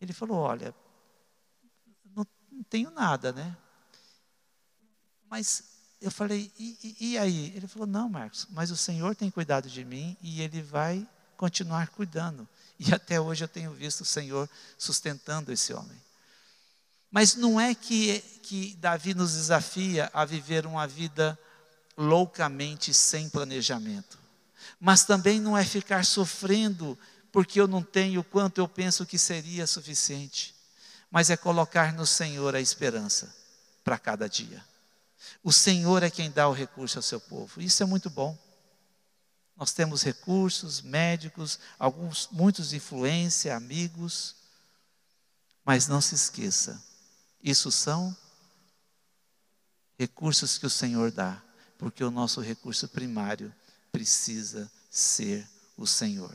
Ele 0.00 0.12
falou: 0.12 0.38
Olha, 0.38 0.72
não, 2.14 2.26
não 2.50 2.62
tenho 2.62 2.90
nada, 2.90 3.32
né? 3.32 3.56
Mas 5.28 5.64
eu 6.00 6.10
falei: 6.10 6.52
e, 6.56 6.78
e, 6.82 7.10
e 7.10 7.18
aí? 7.18 7.52
Ele 7.56 7.66
falou: 7.66 7.88
Não, 7.88 8.08
Marcos, 8.08 8.46
mas 8.50 8.70
o 8.70 8.76
Senhor 8.76 9.16
tem 9.16 9.30
cuidado 9.30 9.68
de 9.68 9.84
mim 9.84 10.16
e 10.22 10.40
Ele 10.40 10.62
vai 10.62 11.06
continuar 11.36 11.88
cuidando. 11.88 12.48
E 12.78 12.94
até 12.94 13.20
hoje 13.20 13.44
eu 13.44 13.48
tenho 13.48 13.72
visto 13.72 14.02
o 14.02 14.04
Senhor 14.04 14.48
sustentando 14.78 15.52
esse 15.52 15.72
homem. 15.72 16.00
Mas 17.10 17.34
não 17.34 17.60
é 17.60 17.74
que, 17.74 18.20
que 18.42 18.76
Davi 18.76 19.14
nos 19.14 19.32
desafia 19.32 20.10
a 20.12 20.24
viver 20.24 20.66
uma 20.66 20.86
vida 20.86 21.38
loucamente 21.96 22.94
sem 22.94 23.28
planejamento. 23.28 24.18
Mas 24.78 25.04
também 25.04 25.40
não 25.40 25.56
é 25.56 25.64
ficar 25.64 26.04
sofrendo 26.04 26.96
porque 27.32 27.60
eu 27.60 27.66
não 27.66 27.82
tenho 27.82 28.22
quanto 28.22 28.58
eu 28.58 28.68
penso 28.68 29.04
que 29.06 29.18
seria 29.18 29.66
suficiente. 29.66 30.54
Mas 31.10 31.30
é 31.30 31.36
colocar 31.36 31.92
no 31.92 32.06
Senhor 32.06 32.54
a 32.54 32.60
esperança 32.60 33.34
para 33.82 33.98
cada 33.98 34.28
dia. 34.28 34.62
O 35.42 35.52
Senhor 35.52 36.02
é 36.02 36.10
quem 36.10 36.30
dá 36.30 36.48
o 36.48 36.52
recurso 36.52 36.98
ao 36.98 37.02
seu 37.02 37.20
povo. 37.20 37.60
Isso 37.60 37.82
é 37.82 37.86
muito 37.86 38.10
bom. 38.10 38.36
Nós 39.58 39.72
temos 39.72 40.04
recursos, 40.04 40.80
médicos, 40.80 41.58
alguns, 41.76 42.28
muitos 42.30 42.70
de 42.70 42.76
influência, 42.76 43.56
amigos. 43.56 44.36
Mas 45.64 45.88
não 45.88 46.00
se 46.00 46.14
esqueça, 46.14 46.82
isso 47.42 47.70
são 47.70 48.16
recursos 49.98 50.56
que 50.56 50.64
o 50.64 50.70
Senhor 50.70 51.10
dá, 51.10 51.42
porque 51.76 52.02
o 52.02 52.10
nosso 52.10 52.40
recurso 52.40 52.88
primário 52.88 53.52
precisa 53.90 54.70
ser 54.88 55.46
o 55.76 55.86
Senhor. 55.86 56.34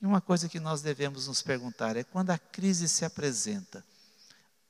E 0.00 0.06
uma 0.06 0.20
coisa 0.20 0.48
que 0.48 0.60
nós 0.60 0.80
devemos 0.80 1.26
nos 1.26 1.42
perguntar 1.42 1.96
é: 1.96 2.04
quando 2.04 2.30
a 2.30 2.38
crise 2.38 2.88
se 2.88 3.04
apresenta, 3.04 3.84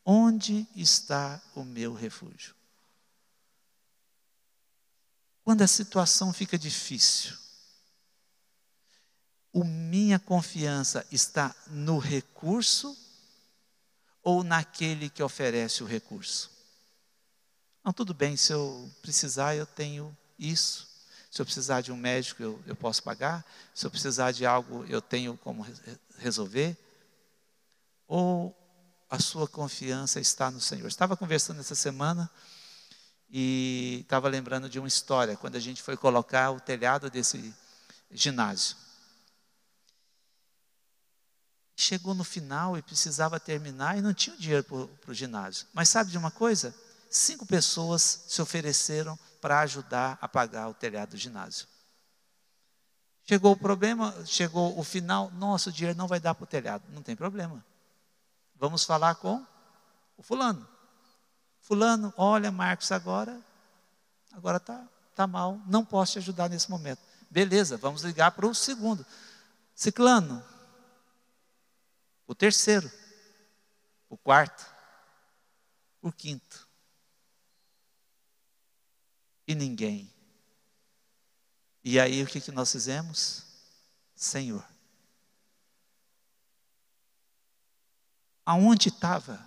onde 0.05 0.67
está 0.75 1.41
o 1.55 1.63
meu 1.63 1.95
refúgio? 1.95 2.55
Quando 5.45 5.63
a 5.63 5.69
situação 5.69 6.33
fica 6.33 6.59
difícil, 6.59 7.37
o 9.53 9.65
minha 9.65 10.19
confiança 10.19 11.05
está 11.11 11.55
no 11.67 11.99
recurso 11.99 12.97
ou 14.23 14.45
naquele 14.45 15.11
que 15.11 15.23
oferece 15.23 15.83
o 15.83 15.87
recurso? 15.87 16.51
Não, 17.85 17.93
tudo 17.93 18.13
bem, 18.13 18.37
se 18.37 18.53
eu 18.53 18.91
precisar, 19.01 19.57
eu 19.57 19.67
tenho 19.67 20.17
isso. 20.39 20.89
Se 21.31 21.41
eu 21.41 21.47
precisar 21.47 21.81
de 21.81 21.93
um 21.93 21.97
médico, 21.97 22.43
eu, 22.43 22.63
eu 22.67 22.77
posso 22.77 23.03
pagar. 23.03 23.45
Se 23.75 23.87
eu 23.87 23.91
precisar 23.91 24.33
de 24.33 24.45
algo, 24.45 24.85
eu 24.87 25.01
tenho 25.01 25.37
como 25.39 25.67
resolver. 26.19 26.77
Ou 28.07 28.55
a 29.09 29.19
sua 29.19 29.49
confiança 29.49 30.21
está 30.21 30.51
no 30.51 30.61
Senhor. 30.61 30.89
Estava 30.89 31.17
conversando 31.17 31.61
essa 31.61 31.75
semana 31.75 32.31
e 33.31 34.01
estava 34.03 34.29
lembrando 34.29 34.69
de 34.69 34.79
uma 34.79 34.89
história, 34.89 35.37
quando 35.37 35.57
a 35.57 35.61
gente 35.61 35.83
foi 35.83 35.97
colocar 35.97 36.51
o 36.51 36.61
telhado 36.61 37.09
desse 37.09 37.55
ginásio. 38.11 38.77
Chegou 41.81 42.15
no 42.15 42.25
final 42.25 42.77
e 42.77 42.83
precisava 42.83 43.41
terminar 43.41 43.97
e 43.97 44.03
não 44.03 44.13
tinha 44.13 44.37
dinheiro 44.37 44.63
para 44.63 45.11
o 45.11 45.15
ginásio. 45.15 45.67
Mas 45.73 45.89
sabe 45.89 46.11
de 46.11 46.19
uma 46.19 46.31
coisa? 46.31 46.75
Cinco 47.09 47.47
pessoas 47.47 48.23
se 48.29 48.43
ofereceram 48.43 49.19
para 49.41 49.61
ajudar 49.61 50.19
a 50.21 50.29
pagar 50.29 50.69
o 50.69 50.75
telhado 50.75 51.13
do 51.13 51.17
ginásio. 51.17 51.67
Chegou 53.25 53.53
o 53.53 53.57
problema, 53.57 54.15
chegou 54.27 54.79
o 54.79 54.85
final, 54.85 55.31
nosso 55.31 55.73
dinheiro 55.73 55.97
não 55.97 56.07
vai 56.07 56.21
dar 56.21 56.35
para 56.35 56.45
o 56.45 56.47
telhado. 56.47 56.85
Não 56.91 57.01
tem 57.01 57.17
problema. 57.17 57.65
Vamos 58.57 58.85
falar 58.85 59.15
com 59.15 59.43
o 60.19 60.23
fulano. 60.23 60.69
Fulano, 61.63 62.13
olha, 62.15 62.53
Marcos, 62.53 62.93
agora, 62.93 63.41
agora 64.33 64.59
está 64.59 64.87
tá 65.15 65.27
mal, 65.27 65.59
não 65.67 65.83
posso 65.83 66.13
te 66.13 66.19
ajudar 66.19 66.51
nesse 66.51 66.71
momento. 66.71 67.01
Beleza, 67.31 67.79
vamos 67.79 68.03
ligar 68.03 68.33
para 68.33 68.47
o 68.47 68.55
segundo. 68.55 69.07
Ciclano, 69.75 70.45
o 72.31 72.35
terceiro, 72.37 72.89
o 74.09 74.17
quarto, 74.17 74.65
o 76.01 76.13
quinto. 76.13 76.69
E 79.49 79.53
ninguém. 79.53 80.09
E 81.83 81.99
aí 81.99 82.23
o 82.23 82.29
que, 82.29 82.41
que 82.41 82.53
nós 82.53 82.71
fizemos? 82.71 83.45
Senhor. 84.15 84.65
Aonde 88.47 88.91
estava 88.91 89.45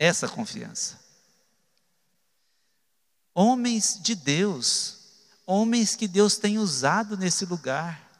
essa 0.00 0.28
confiança? 0.28 0.98
Homens 3.32 4.00
de 4.02 4.16
Deus, 4.16 4.98
homens 5.46 5.94
que 5.94 6.08
Deus 6.08 6.36
tem 6.36 6.58
usado 6.58 7.16
nesse 7.16 7.46
lugar, 7.46 8.11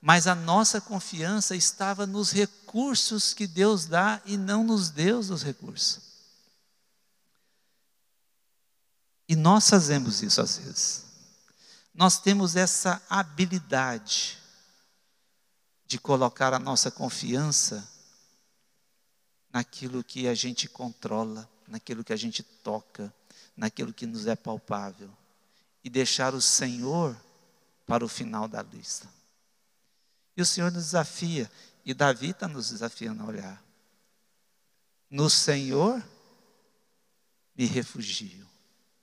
mas 0.00 0.26
a 0.26 0.34
nossa 0.34 0.80
confiança 0.80 1.56
estava 1.56 2.06
nos 2.06 2.30
recursos 2.30 3.34
que 3.34 3.46
Deus 3.46 3.86
dá 3.86 4.20
e 4.24 4.36
não 4.36 4.62
nos 4.62 4.90
Deus 4.90 5.30
os 5.30 5.42
recursos. 5.42 6.00
E 9.28 9.34
nós 9.34 9.68
fazemos 9.68 10.22
isso 10.22 10.40
às 10.40 10.58
vezes. 10.58 11.04
Nós 11.92 12.18
temos 12.18 12.56
essa 12.56 13.02
habilidade 13.08 14.38
de 15.86 15.98
colocar 15.98 16.52
a 16.52 16.58
nossa 16.58 16.90
confiança 16.90 17.86
naquilo 19.50 20.04
que 20.04 20.28
a 20.28 20.34
gente 20.34 20.68
controla, 20.68 21.48
naquilo 21.66 22.04
que 22.04 22.12
a 22.12 22.16
gente 22.16 22.42
toca, 22.42 23.12
naquilo 23.56 23.92
que 23.92 24.06
nos 24.06 24.26
é 24.26 24.36
palpável 24.36 25.10
e 25.82 25.88
deixar 25.88 26.34
o 26.34 26.42
Senhor 26.42 27.16
para 27.86 28.04
o 28.04 28.08
final 28.08 28.46
da 28.46 28.60
lista. 28.60 29.08
E 30.36 30.42
o 30.42 30.46
Senhor 30.46 30.70
nos 30.70 30.84
desafia, 30.84 31.50
e 31.84 31.94
Davi 31.94 32.30
está 32.30 32.46
nos 32.46 32.70
desafiando 32.70 33.22
a 33.22 33.26
olhar. 33.26 33.62
No 35.10 35.30
Senhor 35.30 36.02
me 37.56 37.64
refugio. 37.64 38.46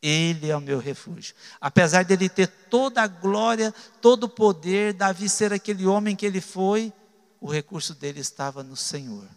Ele 0.01 0.49
é 0.49 0.55
o 0.55 0.61
meu 0.61 0.79
refúgio. 0.79 1.33
Apesar 1.61 2.03
dele 2.03 2.27
ter 2.27 2.47
toda 2.47 3.01
a 3.01 3.07
glória, 3.07 3.73
todo 4.01 4.25
o 4.25 4.29
poder, 4.29 4.93
Davi 4.93 5.29
ser 5.29 5.53
aquele 5.53 5.85
homem 5.85 6.13
que 6.13 6.25
ele 6.25 6.41
foi, 6.41 6.91
o 7.39 7.49
recurso 7.49 7.95
dele 7.95 8.19
estava 8.19 8.61
no 8.63 8.75
Senhor. 8.75 9.27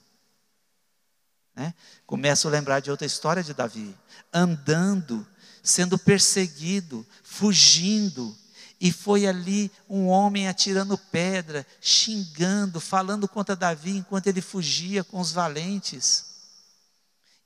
Né? 1.55 1.73
Começo 2.05 2.49
a 2.49 2.51
lembrar 2.51 2.81
de 2.81 2.91
outra 2.91 3.07
história 3.07 3.43
de 3.43 3.55
Davi, 3.55 3.97
andando, 4.33 5.27
sendo 5.63 5.97
perseguido, 5.97 7.07
fugindo, 7.23 8.37
e 8.81 8.93
foi 8.93 9.27
ali 9.27 9.71
um 9.89 10.07
homem 10.09 10.49
atirando 10.49 10.99
pedra, 10.99 11.67
xingando, 11.81 12.81
falando 12.81 13.27
contra 13.27 13.57
Davi 13.57 13.97
enquanto 13.97 14.27
ele 14.27 14.43
fugia 14.43 15.03
com 15.03 15.19
os 15.19 15.33
valentes. 15.33 16.27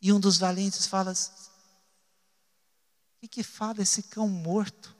E 0.03 0.13
um 0.13 0.19
dos 0.19 0.39
valentes 0.39 0.87
fala: 0.87 1.13
O 1.13 1.17
que, 3.21 3.29
que 3.29 3.43
fala 3.43 3.83
esse 3.83 4.03
cão 4.05 4.29
morto? 4.29 4.95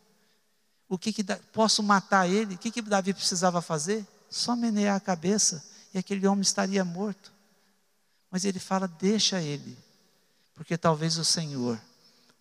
O 0.89 0.97
que, 0.97 1.13
que 1.13 1.25
posso 1.53 1.83
matar 1.83 2.29
ele? 2.29 2.55
O 2.55 2.59
que, 2.59 2.71
que 2.71 2.83
Davi 2.83 3.13
precisava 3.13 3.61
fazer? 3.61 4.07
Só 4.29 4.55
menear 4.55 4.97
a 4.97 5.01
cabeça 5.01 5.65
e 5.93 5.99
aquele 5.99 6.27
homem 6.27 6.43
estaria 6.43 6.85
morto. 6.85 7.33
Mas 8.31 8.45
ele 8.45 8.61
fala: 8.61 8.87
Deixa 8.87 9.43
ele, 9.43 9.77
porque 10.55 10.79
talvez 10.79 11.19
o 11.19 11.25
Senhor 11.25 11.81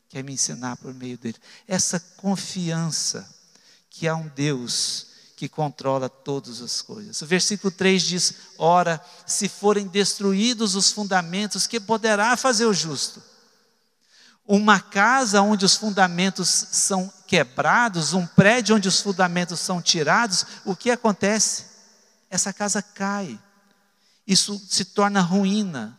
quer 0.08 0.24
me 0.24 0.34
ensinar 0.34 0.78
por 0.78 0.94
meio 0.94 1.18
dele. 1.18 1.38
Essa 1.68 2.00
confiança 2.00 3.39
que 3.90 4.08
há 4.08 4.16
um 4.16 4.28
Deus 4.28 5.08
que 5.36 5.48
controla 5.48 6.10
todas 6.10 6.62
as 6.62 6.82
coisas. 6.82 7.22
O 7.22 7.26
versículo 7.26 7.72
3 7.72 8.04
diz: 8.04 8.34
Ora, 8.58 9.04
se 9.26 9.48
forem 9.48 9.88
destruídos 9.88 10.76
os 10.76 10.92
fundamentos, 10.92 11.66
que 11.66 11.80
poderá 11.80 12.36
fazer 12.36 12.66
o 12.66 12.74
justo? 12.74 13.24
Uma 14.46 14.80
casa 14.80 15.42
onde 15.42 15.64
os 15.64 15.76
fundamentos 15.76 16.50
são 16.50 17.12
quebrados, 17.26 18.14
um 18.14 18.26
prédio 18.26 18.76
onde 18.76 18.88
os 18.88 19.00
fundamentos 19.00 19.60
são 19.62 19.82
tirados, 19.82 20.46
o 20.66 20.76
que 20.76 20.92
acontece? 20.92 21.66
Essa 22.30 22.52
casa 22.52 22.82
cai, 22.82 23.40
isso 24.28 24.62
se 24.68 24.84
torna 24.84 25.22
ruína. 25.22 25.98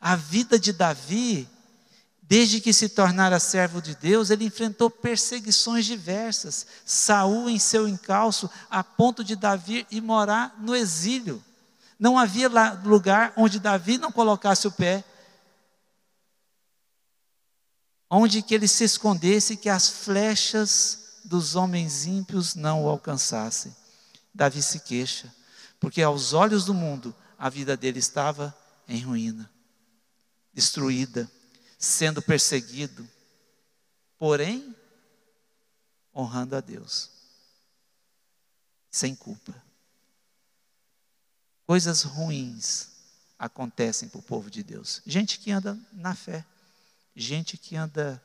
A 0.00 0.16
vida 0.16 0.58
de 0.58 0.72
Davi 0.72 1.48
Desde 2.28 2.60
que 2.60 2.72
se 2.72 2.88
tornara 2.88 3.38
servo 3.38 3.80
de 3.80 3.94
Deus, 3.94 4.30
ele 4.30 4.44
enfrentou 4.44 4.90
perseguições 4.90 5.86
diversas. 5.86 6.66
Saul 6.84 7.48
em 7.48 7.58
seu 7.58 7.86
encalço, 7.86 8.50
a 8.68 8.82
ponto 8.82 9.22
de 9.22 9.36
Davi 9.36 9.86
ir 9.92 10.00
morar 10.00 10.56
no 10.58 10.74
exílio. 10.74 11.42
Não 11.98 12.18
havia 12.18 12.50
lugar 12.84 13.32
onde 13.36 13.60
Davi 13.60 13.96
não 13.96 14.10
colocasse 14.10 14.66
o 14.66 14.72
pé, 14.72 15.04
onde 18.10 18.42
que 18.42 18.54
ele 18.54 18.66
se 18.66 18.82
escondesse, 18.82 19.56
que 19.56 19.68
as 19.68 19.88
flechas 19.88 21.20
dos 21.24 21.54
homens 21.54 22.06
ímpios 22.06 22.56
não 22.56 22.84
o 22.84 22.88
alcançassem. 22.88 23.74
Davi 24.34 24.62
se 24.62 24.80
queixa, 24.80 25.32
porque 25.78 26.02
aos 26.02 26.32
olhos 26.32 26.64
do 26.64 26.74
mundo 26.74 27.14
a 27.38 27.48
vida 27.48 27.76
dele 27.76 28.00
estava 28.00 28.54
em 28.88 29.00
ruína, 29.00 29.48
destruída, 30.52 31.30
sendo 31.78 32.22
perseguido, 32.22 33.08
porém 34.18 34.74
honrando 36.14 36.56
a 36.56 36.60
Deus, 36.60 37.10
sem 38.90 39.14
culpa. 39.14 39.54
Coisas 41.66 42.02
ruins 42.02 42.88
acontecem 43.38 44.08
para 44.08 44.20
o 44.20 44.22
povo 44.22 44.50
de 44.50 44.62
Deus. 44.62 45.02
Gente 45.04 45.38
que 45.38 45.50
anda 45.50 45.78
na 45.92 46.14
fé, 46.14 46.44
gente 47.14 47.58
que 47.58 47.76
anda 47.76 48.22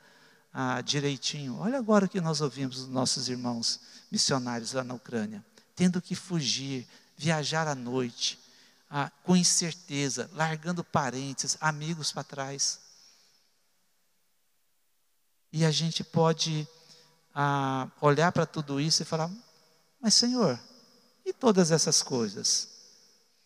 ah, 0.53 0.81
direitinho. 0.81 1.57
Olha 1.57 1.77
agora 1.77 2.05
o 2.05 2.09
que 2.09 2.21
nós 2.21 2.41
ouvimos 2.41 2.77
dos 2.77 2.87
nossos 2.87 3.29
irmãos 3.29 3.79
missionários 4.11 4.73
lá 4.73 4.83
na 4.83 4.93
Ucrânia, 4.93 5.43
tendo 5.75 6.01
que 6.01 6.15
fugir, 6.15 6.87
viajar 7.17 7.67
à 7.67 7.75
noite, 7.75 8.39
ah, 8.89 9.09
com 9.23 9.35
incerteza, 9.35 10.29
largando 10.33 10.83
parentes, 10.83 11.57
amigos 11.61 12.11
para 12.11 12.23
trás. 12.23 12.79
E 15.51 15.65
a 15.65 15.71
gente 15.71 16.03
pode 16.03 16.67
ah, 17.35 17.87
olhar 17.99 18.31
para 18.31 18.45
tudo 18.45 18.79
isso 18.79 19.01
e 19.01 19.05
falar: 19.05 19.29
Mas, 20.01 20.13
Senhor, 20.13 20.59
e 21.25 21.33
todas 21.33 21.71
essas 21.71 22.01
coisas? 22.01 22.69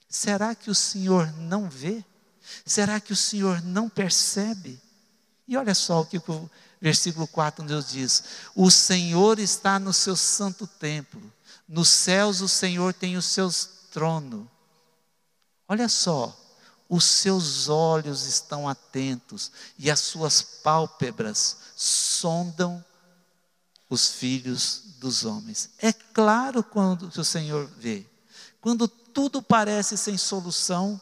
Será 0.10 0.54
que 0.56 0.70
o 0.70 0.76
Senhor 0.76 1.32
não 1.34 1.70
vê? 1.70 2.04
Será 2.66 3.00
que 3.00 3.12
o 3.12 3.16
Senhor 3.16 3.62
não 3.64 3.90
percebe? 3.90 4.80
E 5.48 5.58
olha 5.58 5.76
só 5.76 6.02
o 6.02 6.06
que 6.06 6.18
o 6.18 6.50
versículo 6.80 7.28
4 7.28 7.66
Deus 7.66 7.90
diz: 7.90 8.24
O 8.56 8.70
Senhor 8.70 9.40
está 9.40 9.80
no 9.80 9.94
seu 9.94 10.16
santo 10.16 10.68
templo, 10.68 11.22
nos 11.68 11.90
céus 11.90 12.42
o 12.42 12.48
Senhor 12.48 12.94
tem 12.94 13.18
o 13.18 13.22
seu 13.22 13.50
trono. 13.92 14.50
Olha 15.68 15.90
só, 15.90 16.36
os 16.88 17.04
seus 17.04 17.68
olhos 17.68 18.28
estão 18.28 18.70
atentos 18.70 19.52
e 19.78 19.90
as 19.90 20.00
suas 20.00 20.42
pálpebras 20.42 21.58
sondam 21.76 22.84
os 23.90 24.12
filhos 24.14 24.96
dos 24.98 25.26
homens. 25.26 25.72
É 25.80 25.92
claro 25.92 26.64
quando 26.64 27.04
o 27.04 27.24
Senhor 27.24 27.68
vê. 27.78 28.06
Quando 28.62 28.88
tudo 28.88 29.42
parece 29.42 29.98
sem 29.98 30.18
solução, 30.18 31.00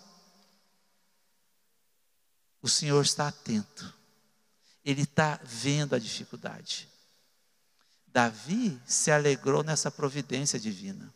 o 2.62 2.68
Senhor 2.68 3.04
está 3.04 3.28
atento. 3.28 3.94
Ele 4.84 5.04
está 5.04 5.40
vendo 5.44 5.96
a 5.96 6.00
dificuldade. 6.00 6.90
Davi 8.08 8.80
se 8.86 9.12
alegrou 9.12 9.64
nessa 9.64 9.90
providência 9.90 10.60
divina. 10.60 11.14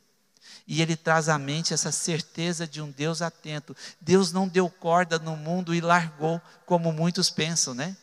E 0.65 0.81
ele 0.81 0.95
traz 0.95 1.29
à 1.29 1.37
mente 1.37 1.73
essa 1.73 1.91
certeza 1.91 2.67
de 2.67 2.81
um 2.81 2.91
Deus 2.91 3.21
atento. 3.21 3.75
Deus 4.01 4.31
não 4.31 4.47
deu 4.47 4.69
corda 4.69 5.19
no 5.19 5.35
mundo 5.35 5.73
e 5.73 5.79
largou, 5.79 6.41
como 6.65 6.91
muitos 6.91 7.29
pensam, 7.29 7.73
né? 7.73 7.95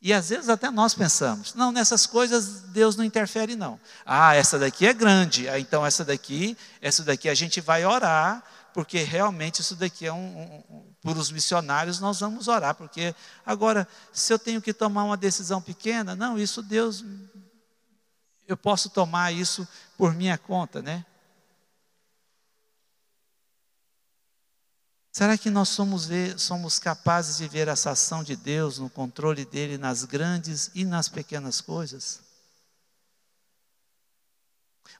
E 0.00 0.12
às 0.12 0.28
vezes 0.28 0.48
até 0.48 0.70
nós 0.70 0.94
pensamos, 0.94 1.54
não, 1.54 1.72
nessas 1.72 2.06
coisas 2.06 2.60
Deus 2.62 2.94
não 2.94 3.04
interfere 3.04 3.56
não. 3.56 3.80
Ah, 4.06 4.34
essa 4.34 4.58
daqui 4.58 4.86
é 4.86 4.92
grande, 4.92 5.48
ah, 5.48 5.58
então 5.58 5.84
essa 5.84 6.04
daqui, 6.04 6.56
essa 6.80 7.02
daqui 7.02 7.28
a 7.28 7.34
gente 7.34 7.60
vai 7.60 7.84
orar, 7.84 8.44
porque 8.72 8.98
realmente 9.02 9.60
isso 9.60 9.74
daqui 9.74 10.06
é 10.06 10.12
um, 10.12 10.16
um, 10.70 10.76
um 10.76 10.88
por 11.00 11.16
os 11.16 11.32
missionários 11.32 11.98
nós 11.98 12.20
vamos 12.20 12.46
orar, 12.46 12.76
porque 12.76 13.12
agora 13.44 13.88
se 14.12 14.32
eu 14.32 14.38
tenho 14.38 14.62
que 14.62 14.72
tomar 14.72 15.02
uma 15.02 15.16
decisão 15.16 15.60
pequena, 15.60 16.14
não, 16.14 16.38
isso 16.38 16.62
Deus 16.62 17.04
eu 18.46 18.56
posso 18.56 18.88
tomar 18.88 19.32
isso 19.32 19.66
por 19.96 20.14
minha 20.14 20.38
conta, 20.38 20.80
né? 20.80 21.04
Será 25.18 25.36
que 25.36 25.50
nós 25.50 25.70
somos, 25.70 26.06
ver, 26.06 26.38
somos 26.38 26.78
capazes 26.78 27.38
de 27.38 27.48
ver 27.48 27.66
essa 27.66 27.90
ação 27.90 28.22
de 28.22 28.36
Deus 28.36 28.78
no 28.78 28.88
controle 28.88 29.44
dele 29.44 29.76
nas 29.76 30.04
grandes 30.04 30.70
e 30.76 30.84
nas 30.84 31.08
pequenas 31.08 31.60
coisas? 31.60 32.20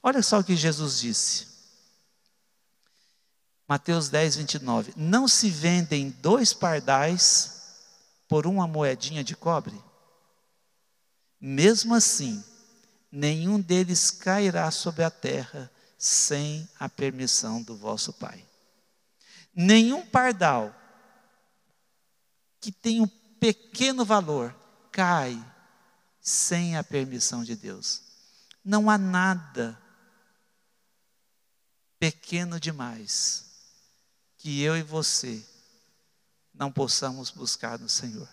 Olha 0.02 0.20
só 0.20 0.40
o 0.40 0.42
que 0.42 0.56
Jesus 0.56 0.98
disse. 0.98 1.46
Mateus 3.68 4.08
10, 4.08 4.34
29. 4.38 4.92
Não 4.96 5.28
se 5.28 5.48
vendem 5.48 6.10
dois 6.20 6.52
pardais 6.52 7.76
por 8.26 8.44
uma 8.44 8.66
moedinha 8.66 9.22
de 9.22 9.36
cobre? 9.36 9.80
Mesmo 11.40 11.94
assim, 11.94 12.42
nenhum 13.08 13.60
deles 13.60 14.10
cairá 14.10 14.68
sobre 14.72 15.04
a 15.04 15.12
terra 15.12 15.70
sem 15.96 16.68
a 16.76 16.88
permissão 16.88 17.62
do 17.62 17.76
vosso 17.76 18.12
Pai 18.14 18.47
nenhum 19.58 20.06
pardal 20.06 20.72
que 22.60 22.70
tem 22.70 23.00
um 23.00 23.08
pequeno 23.08 24.04
valor 24.04 24.54
cai 24.92 25.36
sem 26.20 26.76
a 26.76 26.84
permissão 26.84 27.42
de 27.42 27.56
Deus. 27.56 28.02
Não 28.64 28.88
há 28.88 28.96
nada 28.96 29.76
pequeno 31.98 32.60
demais 32.60 33.46
que 34.36 34.62
eu 34.62 34.76
e 34.76 34.82
você 34.82 35.44
não 36.54 36.70
possamos 36.70 37.28
buscar 37.32 37.80
no 37.80 37.88
Senhor. 37.88 38.28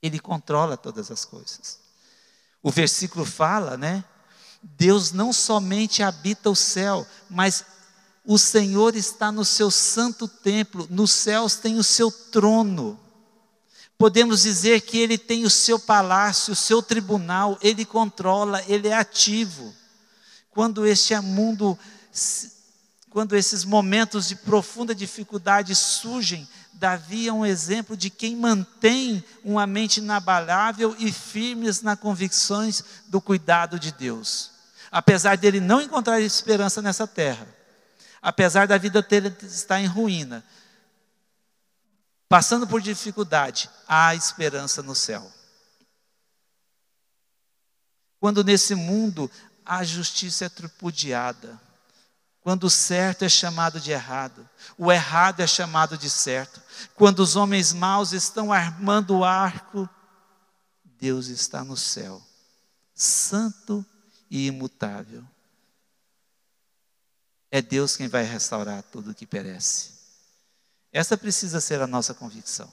Ele 0.00 0.18
controla 0.18 0.78
todas 0.78 1.10
as 1.10 1.26
coisas. 1.26 1.78
O 2.62 2.70
versículo 2.70 3.26
fala, 3.26 3.76
né? 3.76 4.02
Deus 4.62 5.12
não 5.12 5.30
somente 5.30 6.02
habita 6.02 6.48
o 6.48 6.56
céu, 6.56 7.06
mas 7.28 7.71
o 8.24 8.38
Senhor 8.38 8.94
está 8.94 9.32
no 9.32 9.44
seu 9.44 9.70
santo 9.70 10.28
templo, 10.28 10.86
nos 10.88 11.10
céus 11.10 11.56
tem 11.56 11.78
o 11.78 11.82
seu 11.82 12.10
trono. 12.10 12.98
Podemos 13.98 14.42
dizer 14.42 14.80
que 14.80 14.98
ele 14.98 15.18
tem 15.18 15.44
o 15.44 15.50
seu 15.50 15.78
palácio, 15.78 16.52
o 16.52 16.56
seu 16.56 16.82
tribunal, 16.82 17.58
ele 17.60 17.84
controla, 17.84 18.62
ele 18.66 18.88
é 18.88 18.94
ativo. 18.94 19.74
Quando 20.50 20.86
este 20.86 21.18
mundo, 21.20 21.78
quando 23.10 23.34
esses 23.34 23.64
momentos 23.64 24.28
de 24.28 24.36
profunda 24.36 24.94
dificuldade 24.94 25.74
surgem, 25.74 26.48
Davi 26.72 27.28
é 27.28 27.32
um 27.32 27.46
exemplo 27.46 27.96
de 27.96 28.10
quem 28.10 28.34
mantém 28.36 29.22
uma 29.44 29.66
mente 29.66 29.98
inabalável 29.98 30.96
e 30.98 31.12
firmes 31.12 31.80
nas 31.80 31.98
convicções 31.98 32.82
do 33.06 33.20
cuidado 33.20 33.78
de 33.78 33.92
Deus. 33.92 34.50
Apesar 34.90 35.36
dele 35.36 35.60
não 35.60 35.80
encontrar 35.80 36.20
esperança 36.20 36.82
nessa 36.82 37.06
terra, 37.06 37.46
apesar 38.22 38.68
da 38.68 38.78
vida 38.78 39.02
dele 39.02 39.36
estar 39.42 39.80
em 39.80 39.86
ruína, 39.86 40.44
passando 42.28 42.66
por 42.66 42.80
dificuldade, 42.80 43.68
há 43.86 44.14
esperança 44.14 44.80
no 44.80 44.94
céu. 44.94 45.30
Quando 48.20 48.44
nesse 48.44 48.76
mundo 48.76 49.28
a 49.66 49.82
justiça 49.82 50.44
é 50.44 50.48
tripudiada, 50.48 51.60
quando 52.40 52.64
o 52.64 52.70
certo 52.70 53.24
é 53.24 53.28
chamado 53.28 53.80
de 53.80 53.90
errado, 53.90 54.48
o 54.78 54.90
errado 54.90 55.40
é 55.40 55.46
chamado 55.46 55.98
de 55.98 56.08
certo, 56.08 56.62
quando 56.94 57.20
os 57.20 57.36
homens 57.36 57.72
maus 57.72 58.12
estão 58.12 58.52
armando 58.52 59.18
o 59.18 59.24
arco, 59.24 59.88
Deus 60.84 61.26
está 61.26 61.64
no 61.64 61.76
céu, 61.76 62.22
santo 62.94 63.84
e 64.30 64.46
imutável. 64.46 65.24
É 67.54 67.60
Deus 67.60 67.98
quem 67.98 68.08
vai 68.08 68.24
restaurar 68.24 68.82
tudo 68.82 69.10
o 69.10 69.14
que 69.14 69.26
perece. 69.26 69.90
Essa 70.90 71.18
precisa 71.18 71.60
ser 71.60 71.82
a 71.82 71.86
nossa 71.86 72.14
convicção. 72.14 72.72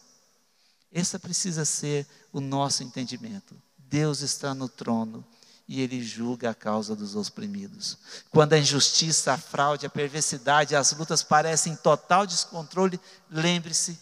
Essa 0.89 1.19
precisa 1.19 1.65
ser 1.65 2.07
o 2.31 2.39
nosso 2.39 2.81
entendimento. 2.81 3.61
Deus 3.77 4.21
está 4.21 4.55
no 4.55 4.69
trono 4.69 5.25
e 5.67 5.81
ele 5.81 6.01
julga 6.01 6.51
a 6.51 6.55
causa 6.55 6.95
dos 6.95 7.13
oprimidos. 7.13 7.97
Quando 8.29 8.53
a 8.53 8.57
injustiça, 8.57 9.33
a 9.33 9.37
fraude, 9.37 9.85
a 9.85 9.89
perversidade, 9.89 10.73
as 10.77 10.93
lutas 10.93 11.21
parecem 11.21 11.73
em 11.73 11.75
total 11.75 12.25
descontrole, 12.25 12.97
lembre-se, 13.29 13.99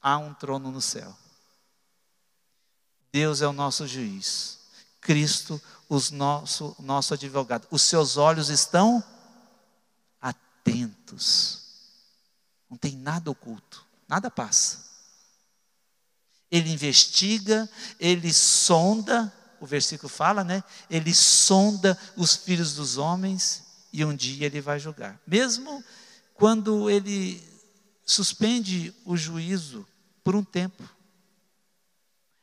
há 0.00 0.18
um 0.18 0.34
trono 0.34 0.70
no 0.70 0.82
céu. 0.82 1.16
Deus 3.10 3.40
é 3.40 3.46
o 3.46 3.52
nosso 3.52 3.86
juiz. 3.86 4.58
Cristo, 5.00 5.60
o 5.88 5.98
nosso, 6.12 6.76
nosso 6.78 7.14
advogado. 7.14 7.66
Os 7.70 7.80
seus 7.80 8.18
olhos 8.18 8.50
estão 8.50 9.02
Não 12.70 12.76
tem 12.76 12.96
nada 12.96 13.30
oculto, 13.30 13.84
nada 14.08 14.30
passa. 14.30 14.90
Ele 16.50 16.70
investiga, 16.70 17.68
ele 17.98 18.32
sonda, 18.32 19.32
o 19.60 19.66
versículo 19.66 20.08
fala, 20.08 20.44
né? 20.44 20.62
Ele 20.90 21.14
sonda 21.14 21.98
os 22.16 22.36
filhos 22.36 22.74
dos 22.74 22.98
homens 22.98 23.62
e 23.92 24.04
um 24.04 24.14
dia 24.14 24.46
ele 24.46 24.60
vai 24.60 24.78
julgar. 24.78 25.20
Mesmo 25.26 25.82
quando 26.34 26.90
ele 26.90 27.42
suspende 28.04 28.94
o 29.04 29.16
juízo 29.16 29.86
por 30.22 30.34
um 30.34 30.44
tempo. 30.44 30.82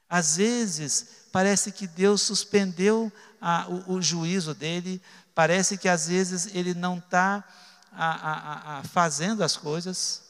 Às 0.08 0.38
vezes, 0.38 1.08
parece 1.32 1.72
que 1.72 1.86
Deus 1.86 2.22
suspendeu 2.22 3.12
a, 3.40 3.68
o, 3.68 3.96
o 3.96 4.02
juízo 4.02 4.56
dele 4.56 5.02
Parece 5.40 5.78
que 5.78 5.88
às 5.88 6.10
vezes 6.10 6.50
ele 6.54 6.74
não 6.74 6.98
está 6.98 7.46
fazendo 8.92 9.44
as 9.44 9.58
coisas. 9.58 10.24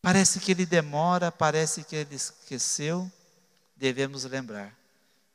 Parece 0.00 0.40
que 0.40 0.52
ele 0.52 0.64
demora, 0.64 1.30
parece 1.30 1.84
que 1.84 1.96
ele 1.96 2.14
esqueceu. 2.14 3.10
Devemos 3.76 4.24
lembrar 4.24 4.76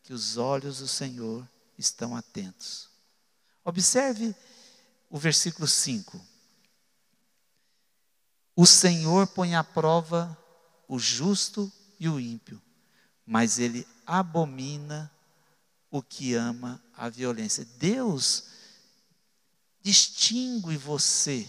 que 0.01 0.13
os 0.13 0.37
olhos 0.37 0.79
do 0.79 0.87
Senhor 0.87 1.47
estão 1.77 2.15
atentos. 2.15 2.89
Observe 3.63 4.35
o 5.09 5.17
versículo 5.17 5.67
5. 5.67 6.19
O 8.55 8.65
Senhor 8.65 9.27
põe 9.27 9.55
à 9.55 9.63
prova 9.63 10.37
o 10.87 10.99
justo 10.99 11.71
e 11.99 12.09
o 12.09 12.19
ímpio, 12.19 12.61
mas 13.25 13.57
ele 13.57 13.87
abomina 14.05 15.11
o 15.93 16.01
que 16.01 16.33
ama 16.33 16.83
a 16.97 17.07
violência. 17.07 17.63
Deus 17.77 18.45
distingue 19.83 20.75
você 20.75 21.47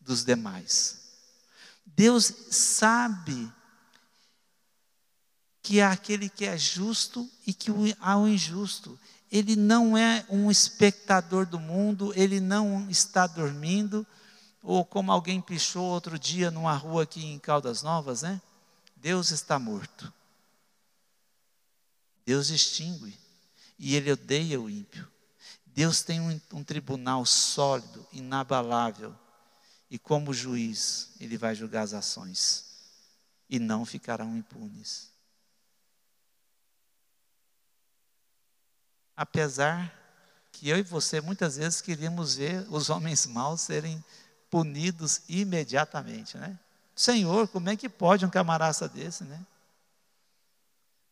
dos 0.00 0.24
demais. 0.24 1.00
Deus 1.84 2.32
sabe 2.52 3.52
que 5.60 5.80
há 5.80 5.90
aquele 5.90 6.28
que 6.28 6.44
é 6.44 6.56
justo 6.56 7.28
e 7.44 7.52
que 7.52 7.72
há 7.98 8.16
o 8.16 8.28
injusto. 8.28 8.96
Ele 9.28 9.56
não 9.56 9.98
é 9.98 10.24
um 10.30 10.52
espectador 10.52 11.44
do 11.44 11.58
mundo, 11.58 12.12
ele 12.14 12.38
não 12.38 12.88
está 12.88 13.26
dormindo, 13.26 14.06
ou 14.62 14.84
como 14.84 15.10
alguém 15.10 15.40
pichou 15.40 15.82
outro 15.82 16.16
dia 16.16 16.48
numa 16.48 16.76
rua 16.76 17.02
aqui 17.02 17.26
em 17.26 17.40
Caldas 17.40 17.82
Novas, 17.82 18.22
né? 18.22 18.40
Deus 18.94 19.32
está 19.32 19.58
morto. 19.58 20.12
Deus 22.24 22.46
distingue 22.46 23.23
e 23.78 23.96
ele 23.96 24.12
odeia 24.12 24.60
o 24.60 24.70
ímpio. 24.70 25.10
Deus 25.66 26.02
tem 26.02 26.20
um, 26.20 26.40
um 26.52 26.64
tribunal 26.64 27.26
sólido, 27.26 28.06
inabalável, 28.12 29.14
e 29.90 29.98
como 29.98 30.32
juiz, 30.32 31.10
ele 31.20 31.36
vai 31.36 31.54
julgar 31.54 31.82
as 31.82 31.92
ações 31.92 32.64
e 33.48 33.58
não 33.58 33.84
ficarão 33.84 34.36
impunes. 34.36 35.12
Apesar 39.16 39.92
que 40.50 40.68
eu 40.68 40.78
e 40.78 40.82
você 40.82 41.20
muitas 41.20 41.56
vezes 41.56 41.80
queríamos 41.80 42.36
ver 42.36 42.66
os 42.70 42.90
homens 42.90 43.26
maus 43.26 43.60
serem 43.60 44.02
punidos 44.50 45.22
imediatamente, 45.28 46.36
né? 46.38 46.58
Senhor, 46.94 47.48
como 47.48 47.68
é 47.68 47.76
que 47.76 47.88
pode 47.88 48.24
um 48.24 48.30
camarada 48.30 48.88
desse, 48.88 49.24
né? 49.24 49.44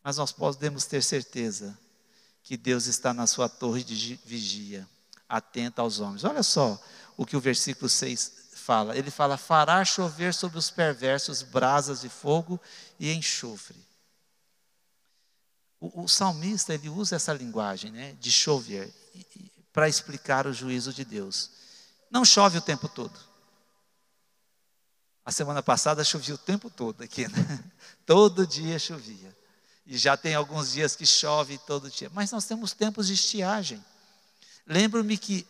Mas 0.02 0.16
nós 0.16 0.32
podemos 0.32 0.84
ter 0.86 1.02
certeza 1.02 1.76
que 2.42 2.56
Deus 2.56 2.86
está 2.86 3.14
na 3.14 3.26
sua 3.26 3.48
torre 3.48 3.84
de 3.84 4.18
vigia, 4.24 4.88
atenta 5.28 5.82
aos 5.82 6.00
homens. 6.00 6.24
Olha 6.24 6.42
só 6.42 6.80
o 7.16 7.24
que 7.24 7.36
o 7.36 7.40
versículo 7.40 7.88
6 7.88 8.42
fala. 8.54 8.96
Ele 8.96 9.10
fala: 9.10 9.36
fará 9.36 9.84
chover 9.84 10.34
sobre 10.34 10.58
os 10.58 10.70
perversos 10.70 11.42
brasas 11.42 12.00
de 12.00 12.08
fogo 12.08 12.60
e 12.98 13.12
enxofre. 13.12 13.78
O, 15.80 16.04
o 16.04 16.08
salmista 16.08 16.74
ele 16.74 16.88
usa 16.88 17.16
essa 17.16 17.32
linguagem 17.32 17.90
né, 17.90 18.12
de 18.20 18.30
chover 18.30 18.92
para 19.72 19.88
explicar 19.88 20.46
o 20.46 20.52
juízo 20.52 20.92
de 20.92 21.04
Deus. 21.04 21.50
Não 22.10 22.24
chove 22.24 22.58
o 22.58 22.62
tempo 22.62 22.88
todo. 22.88 23.18
A 25.24 25.30
semana 25.32 25.62
passada 25.62 26.04
chovia 26.04 26.34
o 26.34 26.38
tempo 26.38 26.68
todo 26.68 27.02
aqui, 27.02 27.26
né? 27.28 27.64
todo 28.04 28.46
dia 28.46 28.78
chovia. 28.78 29.36
E 29.86 29.98
já 29.98 30.16
tem 30.16 30.34
alguns 30.34 30.72
dias 30.72 30.94
que 30.94 31.04
chove 31.04 31.58
todo 31.58 31.90
dia. 31.90 32.10
Mas 32.12 32.30
nós 32.30 32.44
temos 32.44 32.72
tempos 32.72 33.08
de 33.08 33.14
estiagem. 33.14 33.84
Lembro-me 34.66 35.18
que 35.18 35.46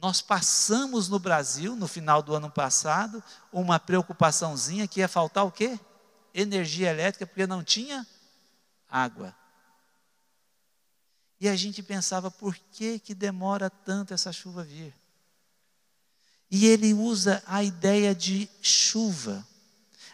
nós 0.00 0.22
passamos 0.22 1.08
no 1.08 1.18
Brasil, 1.18 1.76
no 1.76 1.86
final 1.86 2.22
do 2.22 2.34
ano 2.34 2.50
passado, 2.50 3.22
uma 3.52 3.78
preocupaçãozinha 3.78 4.88
que 4.88 5.00
ia 5.00 5.08
faltar 5.08 5.44
o 5.44 5.52
quê? 5.52 5.78
Energia 6.32 6.90
elétrica, 6.90 7.26
porque 7.26 7.46
não 7.46 7.62
tinha 7.62 8.06
água. 8.88 9.36
E 11.38 11.48
a 11.48 11.56
gente 11.56 11.82
pensava, 11.82 12.30
por 12.30 12.56
que, 12.72 12.98
que 12.98 13.14
demora 13.14 13.68
tanto 13.68 14.14
essa 14.14 14.32
chuva 14.32 14.64
vir? 14.64 14.94
E 16.50 16.66
ele 16.66 16.94
usa 16.94 17.42
a 17.46 17.62
ideia 17.62 18.14
de 18.14 18.48
chuva. 18.62 19.46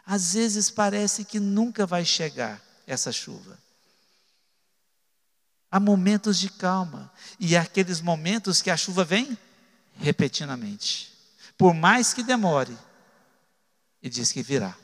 Às 0.04 0.34
vezes 0.34 0.70
parece 0.70 1.24
que 1.24 1.38
nunca 1.38 1.86
vai 1.86 2.04
chegar 2.04 2.65
essa 2.86 3.10
chuva. 3.10 3.58
Há 5.70 5.80
momentos 5.80 6.38
de 6.38 6.48
calma, 6.48 7.12
e 7.40 7.56
aqueles 7.56 8.00
momentos 8.00 8.62
que 8.62 8.70
a 8.70 8.76
chuva 8.76 9.04
vem 9.04 9.36
repetidamente. 9.98 11.12
Por 11.58 11.74
mais 11.74 12.14
que 12.14 12.22
demore, 12.22 12.76
e 14.02 14.08
diz 14.08 14.30
que 14.30 14.42
virá. 14.42 14.76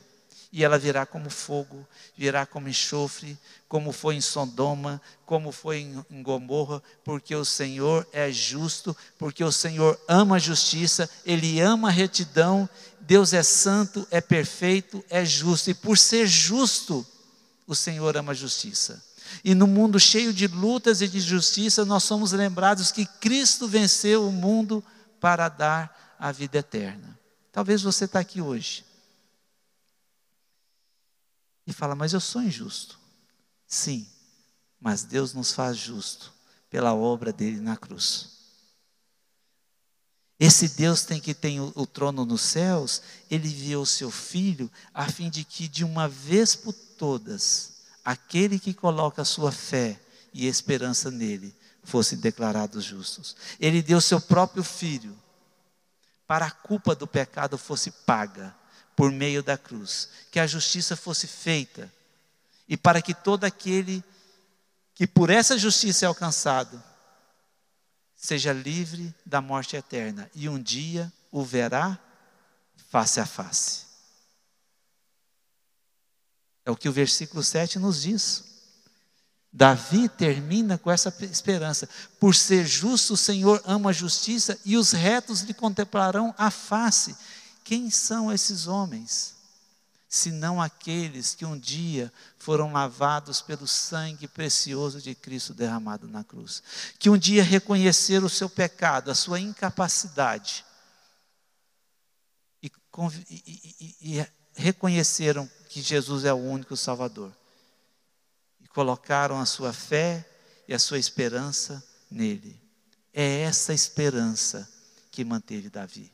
E 0.51 0.63
ela 0.63 0.77
virá 0.77 1.03
como 1.03 1.31
fogo, 1.31 1.87
virá 2.15 2.45
como 2.45 2.69
enxofre, 2.69 3.35
como 3.67 3.91
foi 3.91 4.15
em 4.15 4.21
Sodoma, 4.21 5.01
como 5.25 5.51
foi 5.51 5.79
em 6.11 6.21
Gomorra, 6.21 6.83
porque 7.03 7.35
o 7.35 7.43
Senhor 7.43 8.07
é 8.13 8.31
justo, 8.31 8.95
porque 9.17 9.43
o 9.43 9.51
Senhor 9.51 9.99
ama 10.07 10.35
a 10.35 10.39
justiça, 10.39 11.09
Ele 11.25 11.59
ama 11.59 11.87
a 11.87 11.91
retidão, 11.91 12.69
Deus 12.99 13.33
é 13.33 13.41
santo, 13.41 14.07
é 14.11 14.21
perfeito, 14.21 15.03
é 15.09 15.25
justo, 15.25 15.71
e 15.71 15.73
por 15.73 15.97
ser 15.97 16.27
justo, 16.27 17.03
o 17.65 17.75
Senhor 17.75 18.15
ama 18.17 18.31
a 18.31 18.35
justiça. 18.35 19.03
E 19.43 19.55
no 19.55 19.65
mundo 19.65 19.99
cheio 19.99 20.33
de 20.33 20.47
lutas 20.47 21.01
e 21.01 21.07
de 21.07 21.19
justiça, 21.19 21.85
nós 21.85 22.03
somos 22.03 22.31
lembrados 22.31 22.91
que 22.91 23.05
Cristo 23.05 23.67
venceu 23.67 24.27
o 24.27 24.31
mundo 24.31 24.83
para 25.19 25.47
dar 25.49 26.15
a 26.19 26.31
vida 26.31 26.57
eterna. 26.57 27.17
Talvez 27.51 27.81
você 27.81 28.05
está 28.05 28.19
aqui 28.19 28.41
hoje 28.41 28.85
e 31.65 31.71
fala, 31.71 31.95
mas 31.95 32.13
eu 32.13 32.19
sou 32.19 32.41
injusto. 32.41 32.99
Sim, 33.67 34.07
mas 34.79 35.03
Deus 35.03 35.33
nos 35.33 35.53
faz 35.53 35.77
justo 35.77 36.33
pela 36.69 36.93
obra 36.93 37.31
dele 37.31 37.61
na 37.61 37.77
cruz. 37.77 38.32
Esse 40.39 40.67
Deus 40.69 41.03
tem 41.03 41.19
que 41.19 41.33
tem 41.33 41.59
o, 41.59 41.71
o, 41.75 41.85
trono 41.85 42.25
nos 42.25 42.41
céus, 42.41 43.01
ele 43.29 43.47
enviou 43.47 43.83
o 43.83 43.87
seu 43.87 44.09
filho 44.09 44.69
a 44.93 45.07
fim 45.07 45.29
de 45.29 45.43
que 45.43 45.67
de 45.67 45.83
uma 45.83 46.07
vez 46.07 46.55
por 46.55 46.73
todas, 46.73 47.73
aquele 48.03 48.59
que 48.59 48.73
coloca 48.73 49.23
sua 49.23 49.51
fé 49.51 49.99
e 50.33 50.47
esperança 50.47 51.11
nele 51.11 51.55
fossem 51.83 52.17
declarados 52.17 52.83
justos. 52.83 53.35
Ele 53.59 53.81
deu 53.81 54.01
seu 54.01 54.19
próprio 54.19 54.63
filho 54.63 55.15
para 56.27 56.47
a 56.47 56.51
culpa 56.51 56.95
do 56.95 57.05
pecado 57.05 57.57
fosse 57.57 57.91
paga 57.91 58.55
por 58.95 59.11
meio 59.11 59.43
da 59.43 59.57
cruz, 59.57 60.09
que 60.31 60.39
a 60.39 60.47
justiça 60.47 60.95
fosse 60.95 61.27
feita 61.27 61.91
e 62.67 62.77
para 62.77 63.01
que 63.01 63.13
todo 63.13 63.43
aquele 63.43 64.03
que 64.95 65.07
por 65.07 65.29
essa 65.29 65.57
justiça 65.57 66.05
é 66.05 66.07
alcançado 66.07 66.81
seja 68.23 68.53
livre 68.53 69.13
da 69.25 69.41
morte 69.41 69.75
eterna 69.75 70.31
e 70.33 70.47
um 70.47 70.57
dia 70.57 71.11
o 71.29 71.43
verá 71.43 71.99
face 72.89 73.19
a 73.19 73.25
face. 73.25 73.81
É 76.63 76.71
o 76.71 76.75
que 76.77 76.87
o 76.87 76.93
versículo 76.93 77.43
7 77.43 77.77
nos 77.79 78.03
diz. 78.03 78.45
Davi 79.51 80.07
termina 80.07 80.77
com 80.77 80.89
essa 80.89 81.13
esperança. 81.25 81.89
Por 82.17 82.33
ser 82.33 82.65
justo, 82.65 83.15
o 83.15 83.17
Senhor 83.17 83.61
ama 83.65 83.89
a 83.89 83.93
justiça 83.93 84.57
e 84.63 84.77
os 84.77 84.93
retos 84.93 85.41
lhe 85.41 85.53
contemplarão 85.53 86.33
a 86.37 86.49
face. 86.49 87.17
Quem 87.61 87.89
são 87.89 88.31
esses 88.31 88.67
homens? 88.67 89.35
Senão 90.15 90.61
aqueles 90.61 91.33
que 91.33 91.45
um 91.45 91.57
dia 91.57 92.11
foram 92.37 92.71
lavados 92.71 93.41
pelo 93.41 93.67
sangue 93.67 94.27
precioso 94.27 95.01
de 95.01 95.15
Cristo 95.15 95.53
derramado 95.53 96.07
na 96.07 96.23
cruz. 96.23 96.61
Que 96.99 97.09
um 97.09 97.17
dia 97.17 97.43
reconheceram 97.43 98.27
o 98.27 98.29
seu 98.29 98.49
pecado, 98.49 99.09
a 99.09 99.15
sua 99.15 99.39
incapacidade. 99.39 100.65
E, 102.61 102.71
e, 103.29 103.95
e, 104.01 104.19
e 104.19 104.27
reconheceram 104.53 105.49
que 105.69 105.81
Jesus 105.81 106.25
é 106.25 106.33
o 106.33 106.37
único 106.37 106.77
Salvador 106.77 107.31
colocaram 108.73 109.39
a 109.39 109.45
sua 109.45 109.71
fé 109.71 110.27
e 110.67 110.73
a 110.73 110.79
sua 110.79 110.97
esperança 110.97 111.81
nele. 112.09 112.59
É 113.13 113.41
essa 113.41 113.73
esperança 113.73 114.67
que 115.11 115.23
manteve 115.23 115.69
Davi. 115.69 116.11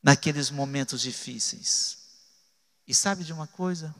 Naqueles 0.00 0.48
momentos 0.50 1.00
difíceis. 1.00 1.97
E 2.88 2.94
sabe 2.94 3.22
de 3.22 3.34
uma 3.34 3.46
coisa? 3.46 3.94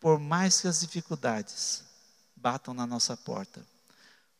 Por 0.00 0.18
mais 0.18 0.60
que 0.60 0.66
as 0.66 0.80
dificuldades 0.80 1.84
batam 2.34 2.74
na 2.74 2.84
nossa 2.84 3.16
porta, 3.16 3.64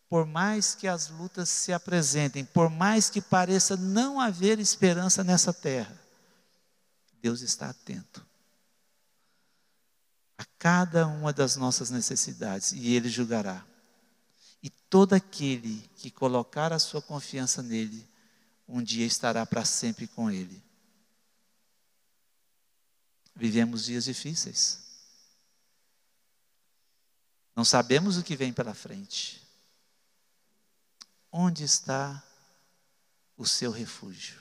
por 0.09 0.27
mais 0.27 0.75
que 0.75 0.88
as 0.88 1.09
lutas 1.09 1.49
se 1.49 1.73
apresentem, 1.73 2.45
por 2.45 2.69
mais 2.69 3.09
que 3.09 3.21
pareça 3.21 3.77
não 3.77 4.21
haver 4.21 4.59
esperança 4.59 5.23
nessa 5.23 5.53
terra, 5.53 5.97
Deus 7.23 7.41
está 7.41 7.71
atento 7.71 8.27
a 10.37 10.45
cada 10.59 11.07
uma 11.07 11.33
das 11.33 11.55
nossas 11.55 11.88
necessidades 11.88 12.73
e 12.73 12.93
Ele 12.93 13.09
julgará. 13.09 13.65
E 14.61 14.69
todo 14.69 15.12
aquele 15.12 15.88
que 15.97 16.11
colocar 16.11 16.73
a 16.73 16.79
sua 16.81 17.01
confiança 17.01 17.62
nele, 17.62 18.05
um 18.67 18.83
dia 18.83 19.07
estará 19.07 19.47
para 19.47 19.65
sempre 19.65 20.09
com 20.09 20.31
ele. 20.31 20.62
Vivemos 23.35 23.85
dias 23.85 24.05
difíceis. 24.05 24.83
Não 27.55 27.64
sabemos 27.64 28.16
o 28.16 28.23
que 28.23 28.37
vem 28.37 28.53
pela 28.53 28.75
frente. 28.75 29.42
Onde 31.31 31.64
está 31.64 32.23
o 33.37 33.47
seu 33.47 33.71
refúgio? 33.71 34.40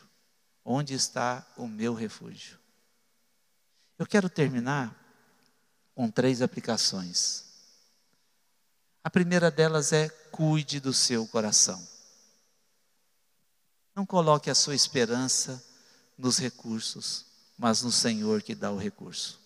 Onde 0.63 0.93
está 0.93 1.45
o 1.57 1.67
meu 1.67 1.93
refúgio? 1.93 2.59
Eu 3.97 4.05
quero 4.05 4.29
terminar 4.29 4.95
com 5.93 6.09
três 6.09 6.41
aplicações. 6.41 7.45
A 9.03 9.09
primeira 9.09 9.49
delas 9.49 9.91
é 9.91 10.09
cuide 10.31 10.79
do 10.79 10.93
seu 10.93 11.27
coração. 11.27 11.85
Não 13.95 14.05
coloque 14.05 14.49
a 14.49 14.55
sua 14.55 14.75
esperança 14.75 15.63
nos 16.17 16.37
recursos, 16.37 17.25
mas 17.61 17.83
no 17.83 17.91
Senhor 17.91 18.41
que 18.41 18.55
dá 18.55 18.71
o 18.71 18.77
recurso. 18.77 19.39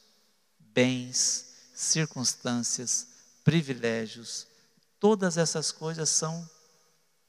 Bens, 0.57 1.47
circunstâncias, 1.73 3.07
privilégios, 3.43 4.47
todas 5.01 5.35
essas 5.35 5.69
coisas 5.69 6.07
são 6.07 6.49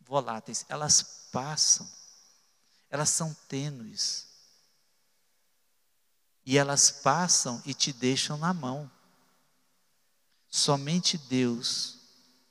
voláteis, 0.01 0.65
elas 0.69 1.03
passam, 1.33 1.91
elas 2.89 3.11
são 3.11 3.35
tênues. 3.49 4.29
E 6.45 6.57
elas 6.57 6.89
passam 6.89 7.61
e 7.67 7.75
te 7.75 7.93
deixam 7.93 8.39
na 8.39 8.55
mão. 8.55 8.89
Somente 10.49 11.19
Deus 11.19 11.99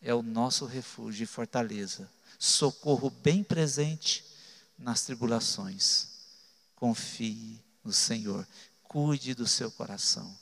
é 0.01 0.13
o 0.13 0.21
nosso 0.21 0.65
refúgio 0.65 1.23
e 1.23 1.25
fortaleza, 1.25 2.11
socorro 2.37 3.09
bem 3.09 3.45
presente 3.45 4.25
nas 4.77 5.03
tribulações. 5.03 6.09
Confie 6.75 7.64
no 7.85 7.93
Senhor, 7.93 8.45
cuide 8.83 9.35
do 9.35 9.47
seu 9.47 9.71
coração. 9.71 10.35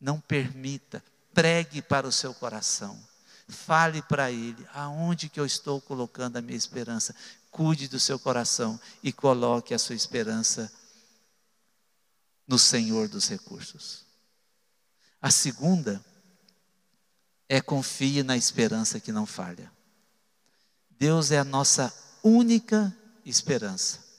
Não 0.00 0.20
permita, 0.20 1.04
pregue 1.34 1.82
para 1.82 2.06
o 2.06 2.12
seu 2.12 2.32
coração. 2.32 2.98
Fale 3.48 4.00
para 4.02 4.30
ele 4.30 4.66
aonde 4.72 5.28
que 5.28 5.40
eu 5.40 5.44
estou 5.44 5.80
colocando 5.80 6.36
a 6.36 6.40
minha 6.40 6.56
esperança. 6.56 7.14
Cuide 7.50 7.88
do 7.88 7.98
seu 7.98 8.18
coração 8.18 8.80
e 9.02 9.12
coloque 9.12 9.74
a 9.74 9.78
sua 9.78 9.96
esperança 9.96 10.72
no 12.46 12.58
Senhor 12.58 13.08
dos 13.08 13.28
recursos. 13.28 14.06
A 15.20 15.30
segunda 15.30 16.02
é 17.48 17.60
confie 17.60 18.22
na 18.22 18.36
esperança 18.36 19.00
que 19.00 19.12
não 19.12 19.26
falha. 19.26 19.70
Deus 20.90 21.30
é 21.30 21.38
a 21.38 21.44
nossa 21.44 21.92
única 22.22 22.96
esperança. 23.24 24.11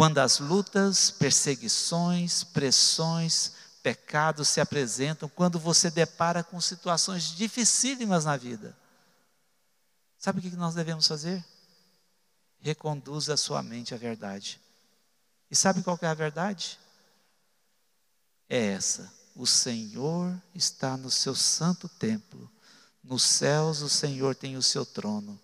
Quando 0.00 0.16
as 0.16 0.38
lutas, 0.38 1.10
perseguições, 1.10 2.42
pressões, 2.42 3.52
pecados 3.82 4.48
se 4.48 4.58
apresentam, 4.58 5.28
quando 5.28 5.58
você 5.58 5.90
depara 5.90 6.42
com 6.42 6.58
situações 6.58 7.24
dificílimas 7.36 8.24
na 8.24 8.34
vida, 8.34 8.74
sabe 10.16 10.38
o 10.38 10.42
que 10.42 10.56
nós 10.56 10.74
devemos 10.74 11.06
fazer? 11.06 11.44
Reconduza 12.60 13.34
a 13.34 13.36
sua 13.36 13.62
mente 13.62 13.92
à 13.92 13.98
verdade. 13.98 14.58
E 15.50 15.54
sabe 15.54 15.82
qual 15.82 15.98
é 16.00 16.06
a 16.06 16.14
verdade? 16.14 16.78
É 18.48 18.68
essa: 18.68 19.12
o 19.36 19.46
Senhor 19.46 20.34
está 20.54 20.96
no 20.96 21.10
seu 21.10 21.34
santo 21.34 21.90
templo, 21.90 22.50
nos 23.04 23.22
céus 23.22 23.82
o 23.82 23.88
Senhor 23.90 24.34
tem 24.34 24.56
o 24.56 24.62
seu 24.62 24.86
trono, 24.86 25.38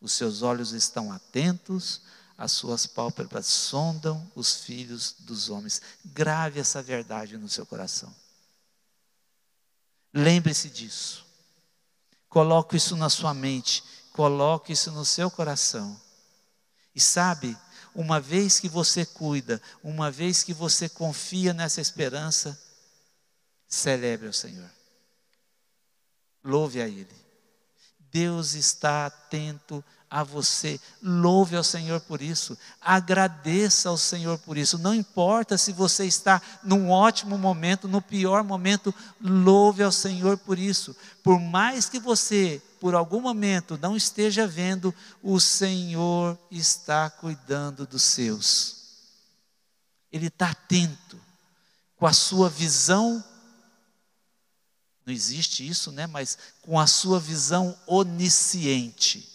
os 0.00 0.10
seus 0.10 0.42
olhos 0.42 0.72
estão 0.72 1.12
atentos 1.12 2.02
as 2.40 2.52
suas 2.52 2.86
pálpebras 2.86 3.46
sondam 3.46 4.26
os 4.34 4.62
filhos 4.62 5.14
dos 5.18 5.50
homens. 5.50 5.82
Grave 6.02 6.58
essa 6.58 6.82
verdade 6.82 7.36
no 7.36 7.50
seu 7.50 7.66
coração. 7.66 8.10
Lembre-se 10.10 10.70
disso. 10.70 11.26
Coloque 12.30 12.78
isso 12.78 12.96
na 12.96 13.10
sua 13.10 13.34
mente, 13.34 13.84
coloque 14.14 14.72
isso 14.72 14.90
no 14.90 15.04
seu 15.04 15.30
coração. 15.30 16.00
E 16.94 17.00
sabe, 17.00 17.54
uma 17.94 18.18
vez 18.18 18.58
que 18.58 18.70
você 18.70 19.04
cuida, 19.04 19.60
uma 19.84 20.10
vez 20.10 20.42
que 20.42 20.54
você 20.54 20.88
confia 20.88 21.52
nessa 21.52 21.82
esperança, 21.82 22.58
celebre 23.68 24.28
o 24.28 24.32
Senhor. 24.32 24.70
Louve 26.42 26.80
a 26.80 26.88
Ele. 26.88 27.20
Deus 27.98 28.54
está 28.54 29.04
atento 29.04 29.84
a 30.10 30.24
você. 30.24 30.80
Louve 31.00 31.54
ao 31.54 31.62
Senhor 31.62 32.00
por 32.00 32.20
isso. 32.20 32.58
Agradeça 32.80 33.88
ao 33.88 33.96
Senhor 33.96 34.36
por 34.38 34.58
isso. 34.58 34.76
Não 34.76 34.92
importa 34.92 35.56
se 35.56 35.72
você 35.72 36.04
está 36.04 36.42
num 36.64 36.90
ótimo 36.90 37.38
momento, 37.38 37.86
no 37.86 38.02
pior 38.02 38.42
momento, 38.42 38.92
louve 39.20 39.84
ao 39.84 39.92
Senhor 39.92 40.36
por 40.36 40.58
isso. 40.58 40.96
Por 41.22 41.38
mais 41.38 41.88
que 41.88 42.00
você, 42.00 42.60
por 42.80 42.94
algum 42.94 43.20
momento, 43.20 43.78
não 43.80 43.96
esteja 43.96 44.46
vendo, 44.46 44.92
o 45.22 45.38
Senhor 45.38 46.36
está 46.50 47.08
cuidando 47.08 47.86
dos 47.86 48.02
seus. 48.02 48.80
Ele 50.10 50.26
está 50.26 50.50
atento 50.50 51.20
com 51.96 52.06
a 52.06 52.12
sua 52.12 52.48
visão 52.48 53.22
não 55.06 55.14
existe 55.14 55.66
isso, 55.66 55.90
né? 55.90 56.06
Mas 56.06 56.38
com 56.62 56.78
a 56.78 56.86
sua 56.86 57.18
visão 57.18 57.76
onisciente 57.84 59.29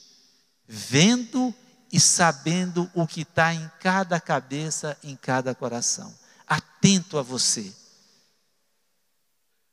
vendo 0.68 1.54
e 1.92 2.00
sabendo 2.00 2.90
o 2.94 3.08
que 3.08 3.22
está 3.22 3.54
em 3.54 3.72
cada 3.80 4.20
cabeça, 4.20 4.98
em 5.04 5.16
cada 5.16 5.54
coração, 5.56 6.14
atento 6.48 7.18
a 7.18 7.22
você. 7.22 7.74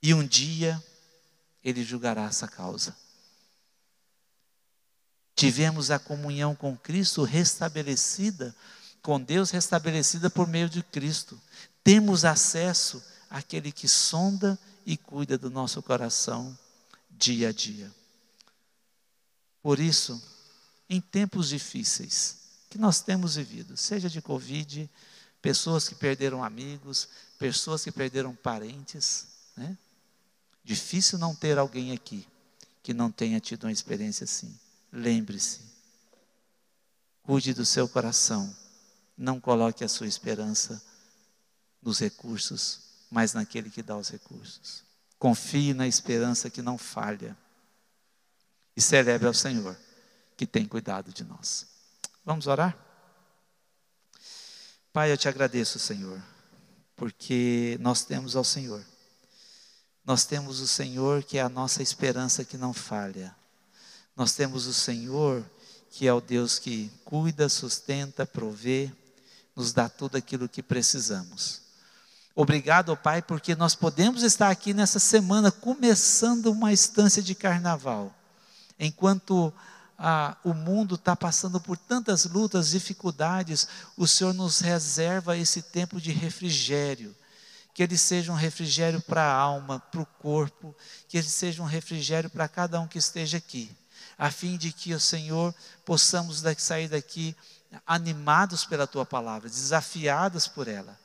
E 0.02 0.12
um 0.12 0.26
dia 0.26 0.82
ele 1.62 1.84
julgará 1.84 2.24
essa 2.24 2.48
causa. 2.48 2.96
Tivemos 5.34 5.90
a 5.90 5.98
comunhão 5.98 6.54
com 6.54 6.76
Cristo 6.76 7.24
restabelecida, 7.24 8.54
com 9.00 9.20
Deus 9.20 9.50
restabelecida 9.50 10.28
por 10.28 10.46
meio 10.46 10.68
de 10.68 10.82
Cristo. 10.82 11.40
Temos 11.82 12.24
acesso 12.24 13.02
àquele 13.30 13.72
que 13.72 13.88
sonda 13.88 14.58
e 14.84 14.96
cuida 14.96 15.38
do 15.38 15.50
nosso 15.50 15.82
coração 15.82 16.56
dia 17.10 17.48
a 17.48 17.52
dia. 17.52 17.90
Por 19.62 19.78
isso, 19.78 20.20
em 20.92 21.00
tempos 21.00 21.48
difíceis 21.48 22.36
que 22.68 22.76
nós 22.76 23.00
temos 23.00 23.36
vivido, 23.36 23.78
seja 23.78 24.10
de 24.10 24.20
Covid, 24.20 24.90
pessoas 25.40 25.88
que 25.88 25.94
perderam 25.94 26.44
amigos, 26.44 27.08
pessoas 27.38 27.82
que 27.82 27.90
perderam 27.90 28.34
parentes, 28.34 29.26
né? 29.56 29.76
Difícil 30.62 31.18
não 31.18 31.34
ter 31.34 31.58
alguém 31.58 31.92
aqui 31.92 32.28
que 32.82 32.92
não 32.92 33.10
tenha 33.10 33.40
tido 33.40 33.64
uma 33.64 33.72
experiência 33.72 34.24
assim. 34.24 34.54
Lembre-se, 34.92 35.60
cuide 37.22 37.54
do 37.54 37.64
seu 37.64 37.88
coração, 37.88 38.54
não 39.16 39.40
coloque 39.40 39.82
a 39.82 39.88
sua 39.88 40.06
esperança 40.06 40.82
nos 41.80 42.00
recursos, 42.00 42.80
mas 43.10 43.32
naquele 43.32 43.70
que 43.70 43.82
dá 43.82 43.96
os 43.96 44.10
recursos. 44.10 44.84
Confie 45.18 45.72
na 45.72 45.88
esperança 45.88 46.50
que 46.50 46.60
não 46.60 46.76
falha 46.76 47.34
e 48.76 48.80
celebre 48.80 49.26
ao 49.26 49.34
Senhor 49.34 49.74
que 50.42 50.46
tem 50.46 50.66
cuidado 50.66 51.12
de 51.12 51.22
nós. 51.22 51.68
Vamos 52.24 52.48
orar? 52.48 52.76
Pai, 54.92 55.12
eu 55.12 55.16
te 55.16 55.28
agradeço, 55.28 55.78
Senhor, 55.78 56.20
porque 56.96 57.78
nós 57.80 58.02
temos 58.02 58.34
ao 58.34 58.42
Senhor. 58.42 58.84
Nós 60.04 60.24
temos 60.24 60.58
o 60.58 60.66
Senhor 60.66 61.22
que 61.22 61.38
é 61.38 61.42
a 61.42 61.48
nossa 61.48 61.80
esperança 61.80 62.44
que 62.44 62.58
não 62.58 62.72
falha. 62.72 63.32
Nós 64.16 64.32
temos 64.32 64.66
o 64.66 64.74
Senhor 64.74 65.48
que 65.92 66.08
é 66.08 66.12
o 66.12 66.20
Deus 66.20 66.58
que 66.58 66.90
cuida, 67.04 67.48
sustenta, 67.48 68.26
provê, 68.26 68.90
nos 69.54 69.72
dá 69.72 69.88
tudo 69.88 70.16
aquilo 70.16 70.48
que 70.48 70.60
precisamos. 70.60 71.62
Obrigado, 72.34 72.96
Pai, 72.96 73.22
porque 73.22 73.54
nós 73.54 73.76
podemos 73.76 74.24
estar 74.24 74.50
aqui 74.50 74.74
nessa 74.74 74.98
semana 74.98 75.52
começando 75.52 76.46
uma 76.46 76.72
instância 76.72 77.22
de 77.22 77.32
carnaval, 77.32 78.12
enquanto 78.76 79.54
ah, 80.04 80.36
o 80.42 80.52
mundo 80.52 80.96
está 80.96 81.14
passando 81.14 81.60
por 81.60 81.78
tantas 81.78 82.24
lutas, 82.24 82.70
dificuldades, 82.70 83.68
o 83.96 84.04
Senhor 84.08 84.34
nos 84.34 84.58
reserva 84.58 85.38
esse 85.38 85.62
tempo 85.62 86.00
de 86.00 86.10
refrigério. 86.10 87.14
Que 87.72 87.84
ele 87.84 87.96
seja 87.96 88.32
um 88.32 88.34
refrigério 88.34 89.00
para 89.00 89.22
a 89.22 89.32
alma, 89.32 89.78
para 89.78 90.02
o 90.02 90.06
corpo, 90.06 90.74
que 91.08 91.16
ele 91.16 91.28
seja 91.28 91.62
um 91.62 91.66
refrigério 91.66 92.28
para 92.28 92.48
cada 92.48 92.80
um 92.80 92.88
que 92.88 92.98
esteja 92.98 93.38
aqui, 93.38 93.70
a 94.18 94.28
fim 94.28 94.56
de 94.56 94.72
que 94.72 94.92
o 94.92 94.98
Senhor 94.98 95.54
possamos 95.84 96.42
sair 96.58 96.88
daqui 96.88 97.36
animados 97.86 98.64
pela 98.64 98.88
tua 98.88 99.06
palavra, 99.06 99.48
desafiados 99.48 100.48
por 100.48 100.66
ela. 100.66 100.98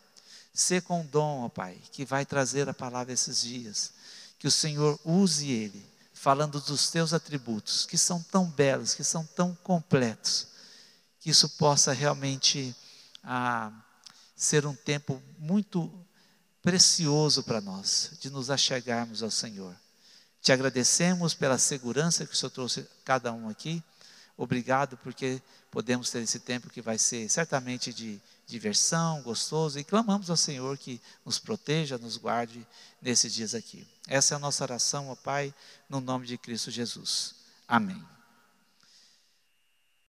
Ser 0.52 0.82
com 0.82 1.06
dom, 1.06 1.46
ó 1.46 1.50
Pai, 1.50 1.78
que 1.92 2.04
vai 2.04 2.26
trazer 2.26 2.68
a 2.68 2.74
palavra 2.74 3.14
esses 3.14 3.44
dias. 3.44 3.92
Que 4.40 4.48
o 4.48 4.52
Senhor 4.52 5.00
use 5.06 5.52
ele 5.52 5.97
falando 6.28 6.60
dos 6.60 6.90
teus 6.90 7.14
atributos, 7.14 7.86
que 7.86 7.98
são 7.98 8.22
tão 8.22 8.50
belos, 8.52 8.94
que 8.94 9.02
são 9.02 9.26
tão 9.28 9.56
completos, 9.64 10.48
que 11.22 11.30
isso 11.30 11.48
possa 11.52 11.94
realmente 11.94 12.76
ah, 13.24 13.72
ser 14.36 14.66
um 14.66 14.76
tempo 14.76 15.24
muito 15.40 15.90
precioso 16.62 17.44
para 17.44 17.62
nós, 17.62 18.12
de 18.20 18.30
nos 18.30 18.50
achegarmos 18.50 19.24
ao 19.24 19.32
Senhor. 19.32 19.74
Te 20.42 20.52
agradecemos 20.52 21.34
pela 21.34 21.58
segurança 21.58 22.26
que 22.26 22.34
o 22.34 22.36
Senhor 22.36 22.52
trouxe 22.52 22.86
cada 23.06 23.32
um 23.32 23.48
aqui. 23.48 23.82
Obrigado 24.36 24.98
porque 24.98 25.42
podemos 25.72 26.10
ter 26.10 26.22
esse 26.22 26.42
tempo 26.42 26.70
que 26.70 26.82
vai 26.82 26.98
ser 26.98 27.30
certamente 27.30 27.94
de 27.94 28.20
diversão, 28.48 29.22
gostoso, 29.22 29.78
e 29.78 29.84
clamamos 29.84 30.30
ao 30.30 30.38
Senhor 30.38 30.78
que 30.78 31.02
nos 31.26 31.38
proteja, 31.38 31.98
nos 31.98 32.16
guarde 32.16 32.66
nesses 33.02 33.34
dias 33.34 33.54
aqui. 33.54 33.86
Essa 34.08 34.34
é 34.34 34.38
a 34.38 34.40
nossa 34.40 34.64
oração, 34.64 35.10
ó 35.10 35.16
Pai, 35.16 35.54
no 35.90 36.00
nome 36.00 36.26
de 36.26 36.38
Cristo 36.38 36.72
Jesus. 36.72 37.36
Amém. 37.68 38.17